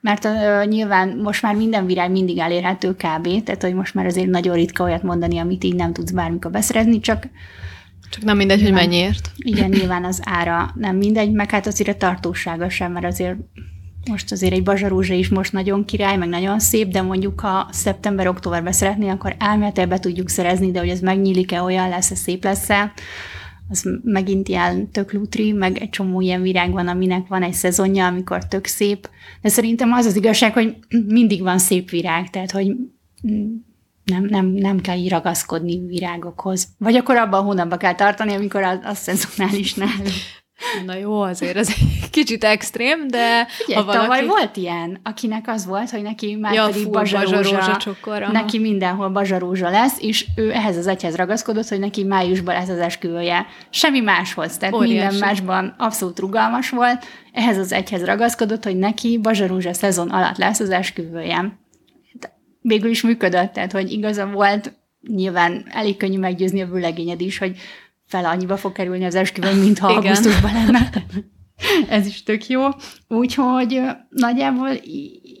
[0.01, 3.43] mert uh, nyilván most már minden virág mindig elérhető kb.
[3.43, 6.99] Tehát, hogy most már azért nagyon ritka olyat mondani, amit így nem tudsz bármikor beszerezni,
[6.99, 7.27] csak
[8.09, 9.31] csak nem mindegy, nyilván, hogy mennyiért.
[9.37, 13.35] Igen, nyilván az ára nem mindegy, meg hát azért a tartósága sem, mert azért
[14.09, 18.73] most azért egy bazsarúzsa is most nagyon király, meg nagyon szép, de mondjuk ha szeptember-októberben
[18.73, 22.93] szeretné, akkor elméletileg be tudjuk szerezni, de hogy ez megnyílik-e, olyan lesz-e, szép lesz-e,
[23.69, 28.05] az megint ilyen tök lutri, meg egy csomó ilyen virág van, aminek van egy szezonja,
[28.07, 29.09] amikor tök szép.
[29.41, 30.75] De szerintem az az igazság, hogy
[31.07, 32.75] mindig van szép virág, tehát hogy
[34.03, 36.67] nem, nem, nem kell így ragaszkodni virágokhoz.
[36.77, 40.09] Vagy akkor abban a hónapban kell tartani, amikor az, az szezonális nálunk.
[40.85, 44.07] Na jó, azért ez egy kicsit extrém, de Figyelj, ha valaki...
[44.07, 47.79] tavaly volt ilyen, akinek az volt, hogy neki már ja, pedig bazsarózsa,
[48.31, 52.79] neki mindenhol bazsarózsa lesz, és ő ehhez az egyhez ragaszkodott, hogy neki májusban lesz az
[52.79, 53.45] esküvője.
[53.69, 54.97] Semmi máshoz, tehát Óriási.
[54.97, 60.59] minden másban abszolút rugalmas volt, ehhez az egyhez ragaszkodott, hogy neki bazsarózsa szezon alatt lesz
[60.59, 61.59] az esküvője.
[62.61, 64.73] Végül is működött, tehát hogy igaza volt,
[65.07, 67.57] nyilván elég könnyű meggyőzni a vőlegényed is, hogy
[68.05, 70.01] fel annyiba fog kerülni az esküvőn, mintha Igen.
[70.01, 70.89] augusztusban lenne.
[71.89, 72.67] Ez is tök jó.
[73.07, 74.69] Úgyhogy nagyjából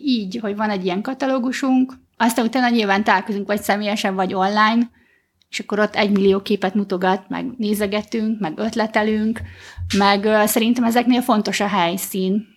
[0.03, 4.89] így, hogy van egy ilyen katalógusunk, aztán utána nyilván találkozunk vagy személyesen, vagy online,
[5.49, 9.41] és akkor ott egy millió képet mutogat, meg nézegetünk, meg ötletelünk,
[9.97, 12.47] meg szerintem ezeknél fontos a helyszín,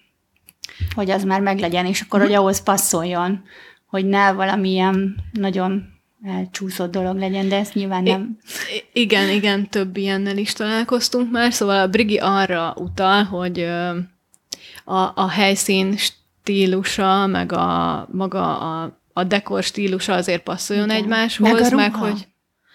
[0.95, 3.43] hogy az már meglegyen, és akkor, hogy ahhoz passzoljon,
[3.87, 8.39] hogy ne valamilyen nagyon elcsúszott dolog legyen, de ezt nyilván nem.
[8.75, 13.61] I- igen, igen, több ilyennel is találkoztunk már, szóval a Brigi arra utal, hogy
[14.85, 21.03] a, a helyszín stílusa, meg a maga a, a dekor stílusa azért passzoljon igen.
[21.03, 22.27] egymáshoz, meg, meg hogy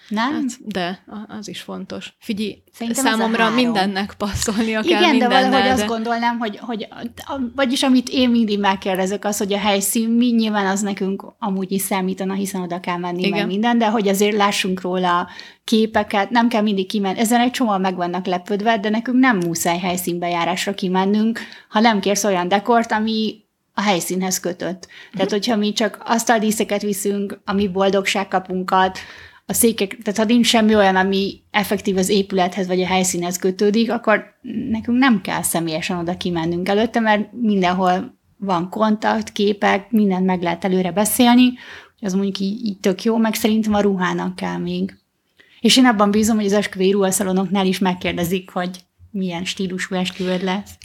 [0.08, 0.32] nem?
[0.32, 1.04] Hát, de,
[1.38, 2.14] az is fontos.
[2.18, 5.72] Figyelj, Szerintem számomra mindennek passzolnia kell Igen, de valahogy de...
[5.72, 6.88] azt gondolnám, hogy, hogy
[7.54, 11.82] vagyis amit én mindig megkérdezek, az, hogy a helyszín mi, nyilván az nekünk amúgy is
[11.82, 13.38] számítana, hiszen oda kell menni, Igen.
[13.38, 15.28] meg minden, de hogy azért lássunk róla
[15.64, 17.18] képeket, nem kell mindig kimenni.
[17.18, 22.24] Ezen egy csomó meg vannak lepődve, de nekünk nem muszáj helyszínbejárásra kimennünk, ha nem kérsz
[22.24, 23.42] olyan dekort, ami
[23.74, 24.88] a helyszínhez kötött.
[25.12, 28.98] Tehát, hogyha mi csak azt a díszeket viszünk, ami boldogságkapunkat,
[29.46, 33.90] a székek, tehát ha nincs semmi olyan, ami effektív az épülethez vagy a helyszínhez kötődik,
[33.90, 34.24] akkor
[34.70, 40.64] nekünk nem kell személyesen oda kimennünk előtte, mert mindenhol van kontakt, képek, mindent meg lehet
[40.64, 41.52] előre beszélni,
[42.00, 44.98] az mondjuk így, így tök jó, meg szerintem a ruhának kell még.
[45.60, 48.70] És én abban bízom, hogy az esküvői ruhaszalonoknál is megkérdezik, hogy
[49.10, 50.78] milyen stílusú esküvőd lesz.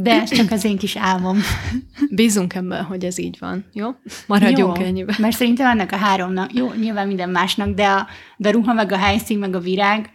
[0.00, 1.40] De ez csak az én kis álmom.
[2.10, 3.90] Bízunk ebben, hogy ez így van, jó?
[4.26, 5.16] Maradjunk jó, ennyiben.
[5.18, 8.06] Mert szerintem annak a háromnak, jó, nyilván minden másnak, de a,
[8.36, 10.10] de a ruha, meg a helyszín, meg a virág,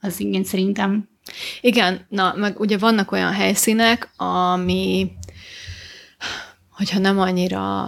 [0.00, 1.08] az igen szerintem.
[1.60, 5.10] Igen, na, meg ugye vannak olyan helyszínek, ami,
[6.70, 7.84] hogyha nem annyira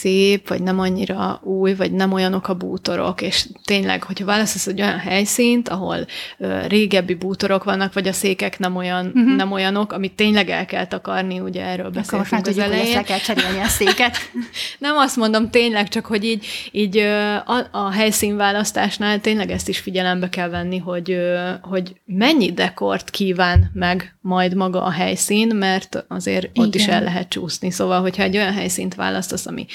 [0.00, 4.80] szép, vagy nem annyira új, vagy nem olyanok a bútorok, és tényleg, hogyha választasz egy
[4.80, 6.06] olyan helyszínt, ahol
[6.38, 9.36] ö, régebbi bútorok vannak, vagy a székek nem, olyan, uh-huh.
[9.36, 12.96] nem olyanok, amit tényleg el kell takarni, ugye erről beszéltünk Akkor most az tudjuk, elején.
[12.96, 14.16] Hogy kell cserélni a széket.
[14.78, 16.96] nem azt mondom tényleg, csak hogy így, így
[17.46, 21.16] a, a helyszínválasztásnál tényleg ezt is figyelembe kell venni, hogy,
[21.62, 26.66] hogy mennyi dekort kíván meg majd maga a helyszín, mert azért Igen.
[26.66, 27.70] ott is el lehet csúszni.
[27.70, 29.66] Szóval, hogyha egy olyan helyszínt választasz, ami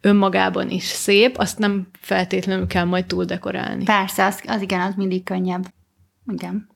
[0.00, 3.84] önmagában is szép, azt nem feltétlenül kell majd túl dekorálni.
[3.84, 5.64] Persze, az, az igen, az mindig könnyebb.
[6.32, 6.68] Igen.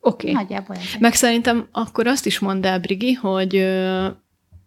[0.00, 0.30] Oké.
[0.30, 0.42] Okay.
[0.42, 0.82] Nagyjából ez.
[1.00, 4.06] Meg szerintem akkor azt is mondd el, Brigi, hogy ö,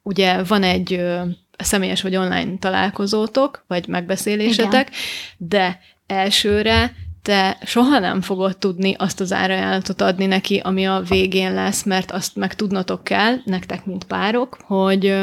[0.04, 1.22] ugye van egy ö,
[1.58, 5.00] személyes vagy online találkozótok, vagy megbeszélésetek, Igen.
[5.38, 11.54] de elsőre te soha nem fogod tudni azt az árajánlatot adni neki, ami a végén
[11.54, 15.16] lesz, mert azt meg tudnotok kell, nektek, mint párok, hogy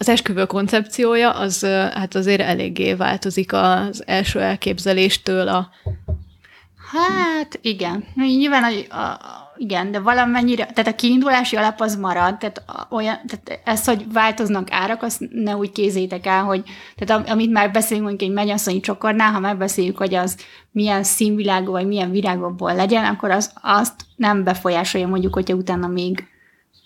[0.00, 5.70] az esküvő koncepciója az hát azért eléggé változik az első elképzeléstől a...
[6.92, 8.04] Hát igen.
[8.14, 9.18] Nyilván a, a,
[9.56, 14.68] igen, de valamennyire, tehát a kiindulási alap az marad, tehát, olyan, tehát ez, hogy változnak
[14.70, 16.62] árak, azt ne úgy kézétek el, hogy
[16.96, 20.36] tehát amit már beszélünk mondjuk egy mennyasszonyi csokornál, ha megbeszéljük, hogy az
[20.70, 26.28] milyen színvilágú, vagy milyen virágokból legyen, akkor az, azt nem befolyásolja mondjuk, hogyha utána még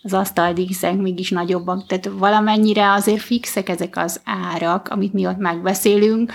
[0.04, 6.32] az asztaldíszek mégis nagyobbak, tehát valamennyire azért fixek ezek az árak, amit mi ott megbeszélünk,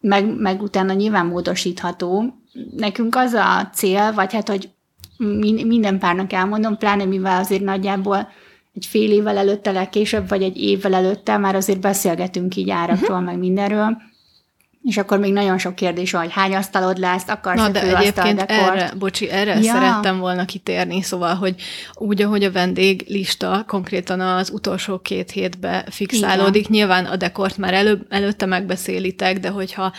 [0.00, 2.34] meg, meg utána nyilván módosítható.
[2.76, 4.70] Nekünk az a cél, vagy hát, hogy
[5.66, 8.28] minden párnak elmondom, pláne mivel azért nagyjából
[8.74, 13.24] egy fél évvel előtte legkésőbb, vagy egy évvel előtte már azért beszélgetünk így árakról, uh-huh.
[13.24, 13.96] meg mindenről,
[14.86, 18.40] és akkor még nagyon sok kérdés van, hogy hány asztalod lesz, akarsz Na, de egyébként
[18.40, 19.72] erre, bocsi, erre ja.
[19.72, 21.54] szerettem volna kitérni, szóval, hogy
[21.94, 26.72] úgy, ahogy a vendéglista konkrétan az utolsó két hétbe fixálódik, Igen.
[26.72, 29.92] nyilván a dekort már elő, előtte megbeszélitek, de hogyha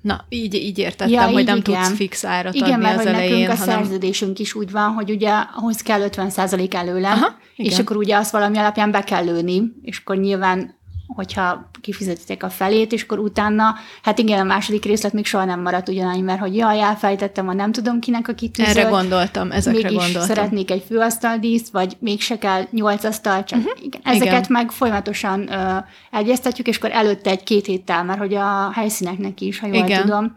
[0.00, 1.82] Na, így, így értettem, ja, hogy így nem igen.
[1.82, 3.30] tudsz fix árat igen, adni mert az hogy elején.
[3.30, 3.82] nekünk a hanem...
[3.82, 6.30] szerződésünk is úgy van, hogy ugye ahhoz kell 50
[6.70, 10.75] előle, Aha, és akkor ugye azt valami alapján be kell lőni, és akkor nyilván
[11.06, 15.60] hogyha kifizetitek a felét, és akkor utána, hát igen, a második részlet még soha nem
[15.60, 18.76] maradt ugyanannyi, mert hogy jaj, elfejtettem, a nem tudom kinek a kitűzött.
[18.76, 20.28] Erre gondoltam, ezekre mégis gondoltam.
[20.28, 23.84] szeretnék egy főasztaldíszt, vagy mégse kell nyolc asztal, csak uh-huh.
[23.84, 24.46] igen, ezeket igen.
[24.48, 25.76] meg folyamatosan ö,
[26.10, 30.00] egyeztetjük, és akkor előtte egy-két héttel, mert hogy a helyszíneknek is, ha jól igen.
[30.00, 30.34] tudom,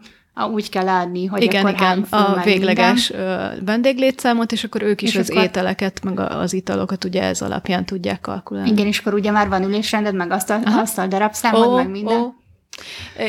[0.52, 3.64] úgy kell adni, hogy igen, akkor igen, a végleges minden.
[3.64, 5.42] vendéglétszámot, és akkor ők is és az akkor...
[5.42, 8.70] ételeket, meg az italokat ugye ez alapján tudják kalkulálni.
[8.70, 11.90] Igen, és akkor ugye már van ülésrended, meg azt a, azt a darabszámod, oh, meg
[11.90, 12.20] minden.
[12.20, 12.32] Oh.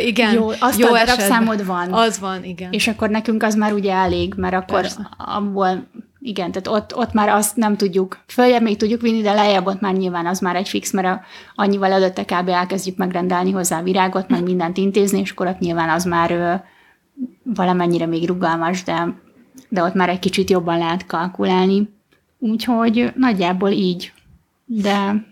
[0.06, 1.93] Igen, jó, azt jó a darabszámod van.
[1.93, 2.72] Az van, igen.
[2.72, 5.10] És akkor nekünk az már ugye elég, mert akkor Persze.
[5.18, 5.88] abból,
[6.20, 9.82] igen, tehát ott, ott már azt nem tudjuk, följebb még tudjuk vinni, de lejjebb ott
[9.82, 11.22] már nyilván az már egy fix, mert a,
[11.56, 12.49] annyival előtte kb.
[12.49, 16.64] elkezdjük megrendelni hozzá virágot, meg mindent intézni, és akkor ott nyilván az már
[17.43, 19.22] valamennyire még rugalmas, de,
[19.70, 21.89] de ott már egy kicsit jobban lehet kalkulálni.
[22.39, 24.14] Úgyhogy nagyjából így.
[24.66, 25.26] De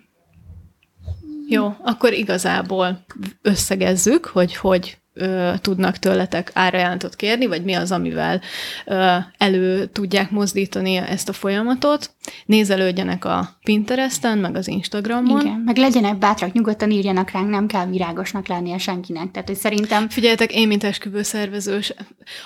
[1.48, 3.06] jó, akkor igazából
[3.42, 8.42] összegezzük, hogy hogy ö, tudnak tőletek árajánlatot kérni, vagy mi az, amivel
[8.86, 12.12] ö, elő tudják mozdítani ezt a folyamatot.
[12.46, 15.42] Nézelődjenek a Pinteresten, meg az Instagramon.
[15.42, 19.32] Igen, meg legyenek bátrak, nyugodtan írjanak ránk, nem kell virágosnak lennie senkinek.
[19.32, 20.10] Tehát, hogy szerintem...
[20.10, 21.94] Figyeljetek, én, mint esküvőszervezős,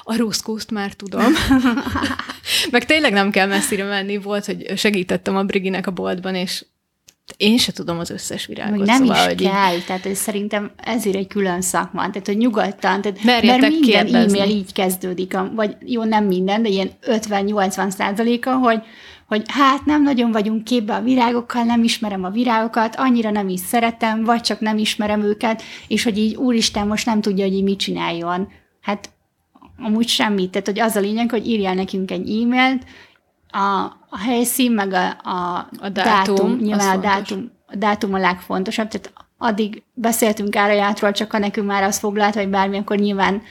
[0.04, 1.34] a ruszkuszt már tudom.
[2.72, 4.18] meg tényleg nem kell messzire menni.
[4.18, 6.66] Volt, hogy segítettem a Briginek a boltban, és
[7.38, 8.78] én se tudom az összes virágot.
[8.78, 9.86] Meg nem szóval, is hogy kell, így...
[9.86, 12.10] tehát ez szerintem ezért egy külön szakma.
[12.10, 14.40] Tehát, hogy nyugodtan, tehát, mert minden kérdezni.
[14.40, 18.82] e-mail így kezdődik, vagy jó, nem minden, de ilyen 50-80 százaléka, hogy,
[19.28, 23.60] hogy hát nem nagyon vagyunk képbe a virágokkal, nem ismerem a virágokat, annyira nem is
[23.60, 27.64] szeretem, vagy csak nem ismerem őket, és hogy így úristen most nem tudja, hogy így
[27.64, 28.48] mit csináljon.
[28.82, 29.10] Hát
[29.78, 30.52] amúgy semmit.
[30.52, 32.84] Tehát, hogy az a lényeg, hogy írjál nekünk egy e-mailt,
[33.54, 38.18] a, a helyszín, meg a, a, a dátum, dátum nyilván a dátum, a dátum a
[38.18, 43.42] legfontosabb, tehát addig beszéltünk árajátról, csak ha nekünk már az foglalt, vagy bármi, akkor nyilván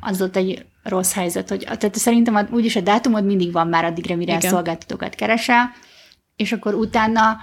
[0.00, 1.48] az ott egy rossz helyzet.
[1.48, 4.50] Hogy, tehát szerintem úgyis a dátumod mindig van már addigra, mire Igen.
[4.50, 5.70] szolgáltatókat keresel,
[6.36, 7.36] és akkor utána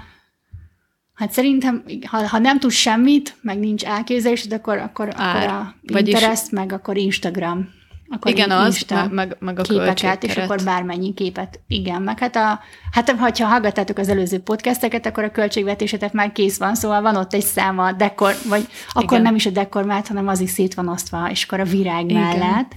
[1.14, 6.22] Hát szerintem, ha, ha nem tudsz semmit, meg nincs elképzelésed, akkor, akkor, akkor a Pinterest,
[6.22, 6.50] Vagyis...
[6.50, 7.70] meg akkor Instagram
[8.14, 11.60] akkor igen, az, meg, meg, meg a képeket, és akkor bármennyi képet.
[11.68, 12.60] Igen, meg hát, a,
[12.92, 17.34] hát ha hallgattátok az előző podcasteket, akkor a költségvetésetek már kész van, szóval van ott
[17.34, 19.22] egy száma dekor, vagy akkor igen.
[19.22, 22.10] nem is a dekor mellett, hanem az is szét van osztva, és akkor a virág
[22.10, 22.22] igen.
[22.22, 22.72] mellett,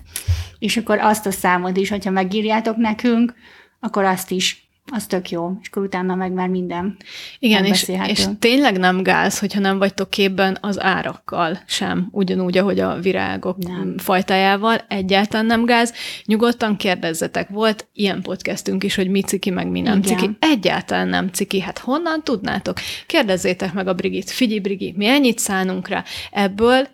[0.58, 3.34] és akkor azt a számot is, hogyha megírjátok nekünk,
[3.80, 6.96] akkor azt is az tök jó, és akkor utána meg már minden
[7.38, 12.80] Igen, és, és tényleg nem gáz, hogyha nem vagytok képben az árakkal sem, ugyanúgy, ahogy
[12.80, 13.94] a virágok nem.
[13.98, 15.92] fajtájával, egyáltalán nem gáz.
[16.24, 20.18] Nyugodtan kérdezzetek, volt ilyen podcastünk is, hogy mi ciki, meg mi nem Igen.
[20.18, 20.36] ciki.
[20.40, 22.76] Egyáltalán nem ciki, hát honnan tudnátok?
[23.06, 26.88] Kérdezzétek meg a Brigit, figyelj Brigi, mi ennyit szánunk rá, ebből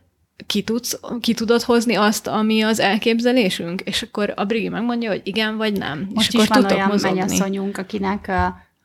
[0.47, 3.81] ki, tudsz, ki tudod hozni azt, ami az elképzelésünk?
[3.81, 6.09] És akkor a Brigi megmondja, hogy igen vagy nem.
[6.15, 7.19] Most és is akkor van olyan mozogni.
[7.19, 8.31] mennyasszonyunk, akinek,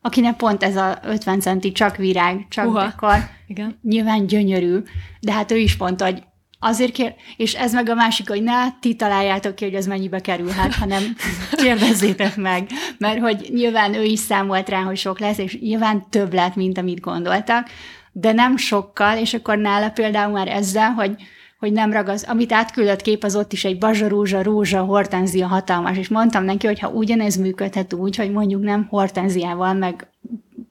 [0.02, 2.86] akinek pont ez a 50 centi csak virág, csak Uha.
[2.86, 3.30] dekor.
[3.48, 3.80] Igen.
[3.82, 4.78] Nyilván gyönyörű,
[5.20, 6.24] de hát ő is pont, hogy
[6.60, 10.20] azért kér, és ez meg a másik, hogy ne ti találjátok ki, hogy ez mennyibe
[10.20, 11.04] kerülhet, hanem
[11.64, 16.34] kérdezzétek meg, mert hogy nyilván ő is számolt rá, hogy sok lesz, és nyilván több
[16.34, 17.70] lett, mint amit gondoltak,
[18.12, 21.16] de nem sokkal, és akkor nála például már ezzel, hogy
[21.60, 26.08] hogy nem ragaz, amit átküldött kép, az ott is egy bazsarózsa, rózsa, hortenzia hatalmas, és
[26.08, 30.08] mondtam neki, hogy ha ugyanez működhet úgy, hogy mondjuk nem hortenziával, meg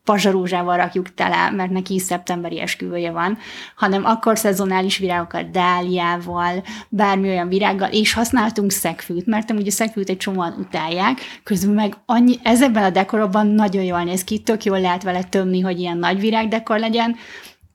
[0.05, 3.39] pazsarózsával rakjuk tele, mert neki is szeptemberi esküvője van,
[3.77, 10.17] hanem akkor szezonális virágokkal, dáliával, bármi olyan virággal, és használtunk szegfűt, mert ugye szegfűt egy
[10.17, 15.03] csomóan utálják, közben meg annyi, ezekben a dekorokban nagyon jól néz ki, tök jól lehet
[15.03, 17.17] vele tömni, hogy ilyen nagy virágdekor legyen,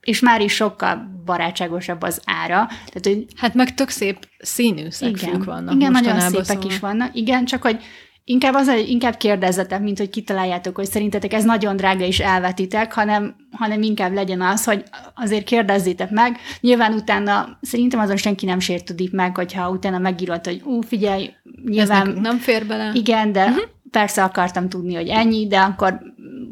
[0.02, 2.66] és már is sokkal barátságosabb az ára.
[2.66, 6.70] Tehát, hogy hát meg tök szép színű szegfűk vannak Igen, nagyon szépek szóval.
[6.70, 7.16] is vannak.
[7.16, 7.82] Igen, csak hogy
[8.24, 13.36] Inkább az, inkább kérdezzetek, mint hogy kitaláljátok, hogy szerintetek ez nagyon drága és elvetitek, hanem,
[13.50, 14.84] hanem inkább legyen az, hogy
[15.14, 16.36] azért kérdezzétek meg.
[16.60, 21.30] Nyilván utána szerintem azon senki nem sértődik meg, hogyha utána megírod, hogy ú, figyelj,
[21.64, 22.08] nyilván...
[22.08, 22.90] Ez nem fér bele.
[22.94, 23.62] Igen, de uh-huh.
[23.90, 26.00] persze akartam tudni, hogy ennyi, de akkor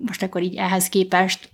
[0.07, 1.49] most akkor így ehhez képest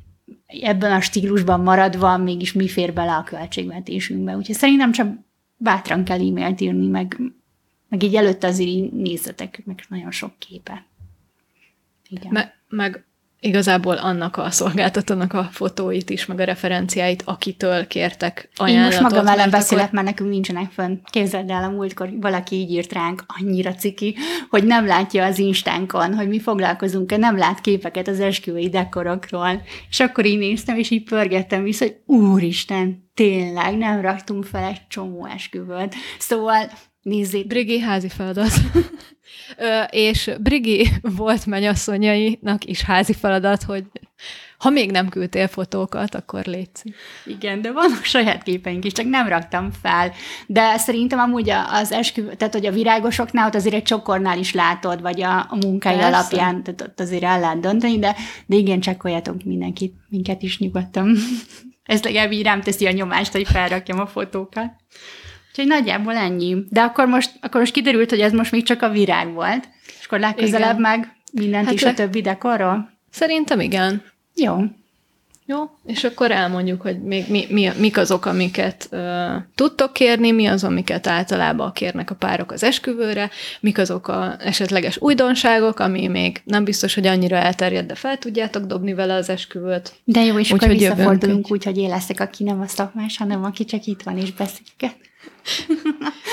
[0.46, 4.36] ebben a stílusban maradva mégis mi fér bele a költségvetésünkbe.
[4.36, 5.18] Úgyhogy szerintem csak
[5.56, 7.20] bátran kell e-mailt írni, meg
[7.88, 10.86] meg így előtte azért nézzetek, meg nagyon sok képe.
[12.08, 12.32] Igen.
[12.32, 13.05] Me- meg
[13.40, 18.94] igazából annak a szolgáltatónak a fotóit is, meg a referenciáit, akitől kértek ajánlatot.
[18.94, 19.94] Én most magam ellen beszélek, akkor...
[19.94, 20.98] mert nekünk nincsenek fönn.
[21.10, 24.16] Képzeld el, a múltkor valaki így írt ránk, annyira ciki,
[24.50, 29.62] hogy nem látja az instánkon, hogy mi foglalkozunk nem lát képeket az esküvői dekorokról.
[29.90, 34.86] És akkor így néztem, és így pörgettem vissza, hogy úristen, tényleg nem raktunk fel egy
[34.88, 35.94] csomó esküvőt.
[36.18, 36.70] Szóval
[37.06, 37.46] Nézzét.
[37.46, 38.52] Brigi házi feladat.
[39.90, 43.84] És Brigi volt mennyasszonyainak is házi feladat, hogy
[44.58, 46.68] ha még nem küldtél fotókat, akkor légy
[47.24, 50.12] Igen, de vannak saját képeink is, csak nem raktam fel.
[50.46, 55.00] De szerintem amúgy az esküvő, tehát hogy a virágosoknál ott azért egy csokornál is látod,
[55.00, 56.06] vagy a, a munkai Persze.
[56.06, 58.16] alapján, tehát ott azért el lehet dönteni, de,
[58.46, 61.16] de igen, csekkoljatok mindenkit, minket is nyugodtan.
[61.82, 64.72] Ez legalább így rám teszi a nyomást, hogy felrakjam a fotókat.
[65.58, 66.56] Úgyhogy nagyjából ennyi.
[66.68, 70.06] De akkor most, akkor most kiderült, hogy ez most még csak a virág volt, és
[70.06, 70.80] akkor legközelebb igen.
[70.80, 71.90] meg mindent hát is le...
[71.90, 72.90] a többi dekorról?
[73.10, 74.02] Szerintem igen.
[74.34, 74.56] Jó.
[75.46, 79.00] Jó, és akkor elmondjuk, hogy még mi, mi, mik azok, amiket uh,
[79.54, 83.30] tudtok kérni, mi az, amiket általában kérnek a párok az esküvőre,
[83.60, 88.64] mik azok a esetleges újdonságok, ami még nem biztos, hogy annyira elterjed, de fel tudjátok
[88.64, 89.92] dobni vele az esküvőt.
[90.04, 93.44] De jó, és úgy, akkor visszafordulunk úgy, hogy én leszek, aki nem a szakmás, hanem
[93.44, 94.96] aki csak itt van és beszélget.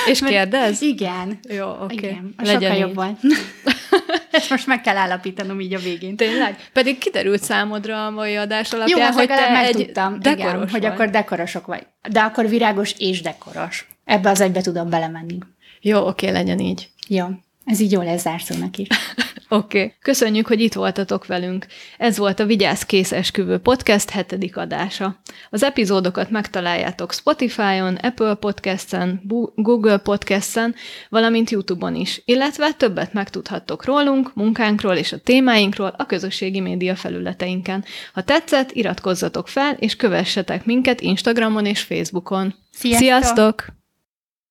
[0.08, 0.82] És kérdez?
[0.82, 1.40] Igen.
[1.50, 1.84] Jó, oké.
[1.96, 2.10] Okay.
[2.10, 3.20] Igen, Legyen sokkal jobb volt.
[4.32, 6.16] Ezt most meg kell állapítanom így a végén.
[6.16, 6.70] Tényleg?
[6.74, 10.72] Pedig kiderült számodra a mai adás alapján, Jó, hogy te egy dekoros igen, vagy.
[10.72, 11.88] hogy akkor dekorosok vagy.
[12.10, 13.88] De akkor virágos és dekoros.
[14.06, 15.38] Ebbe az egybe tudom belemenni.
[15.82, 16.90] Jó, oké, legyen így.
[17.08, 17.26] Jó.
[17.66, 18.88] Ez így jól lesz zárszónak is.
[19.54, 19.78] Oké.
[19.78, 19.94] Okay.
[20.02, 21.66] Köszönjük, hogy itt voltatok velünk.
[21.98, 25.22] Ez volt a Vigyázz Kész Esküvő Podcast hetedik adása.
[25.50, 29.22] Az epizódokat megtaláljátok Spotify-on, Apple Podcast-en,
[29.56, 30.76] Google Podcast-en,
[31.10, 37.84] valamint YouTube-on is, illetve többet megtudhattok rólunk, munkánkról és a témáinkról a közösségi média felületeinken.
[38.14, 42.56] Ha tetszett, iratkozzatok fel, és kövessetek minket Instagramon és Facebookon.
[42.72, 43.04] Sziasztok!
[43.04, 43.83] Sziasztok!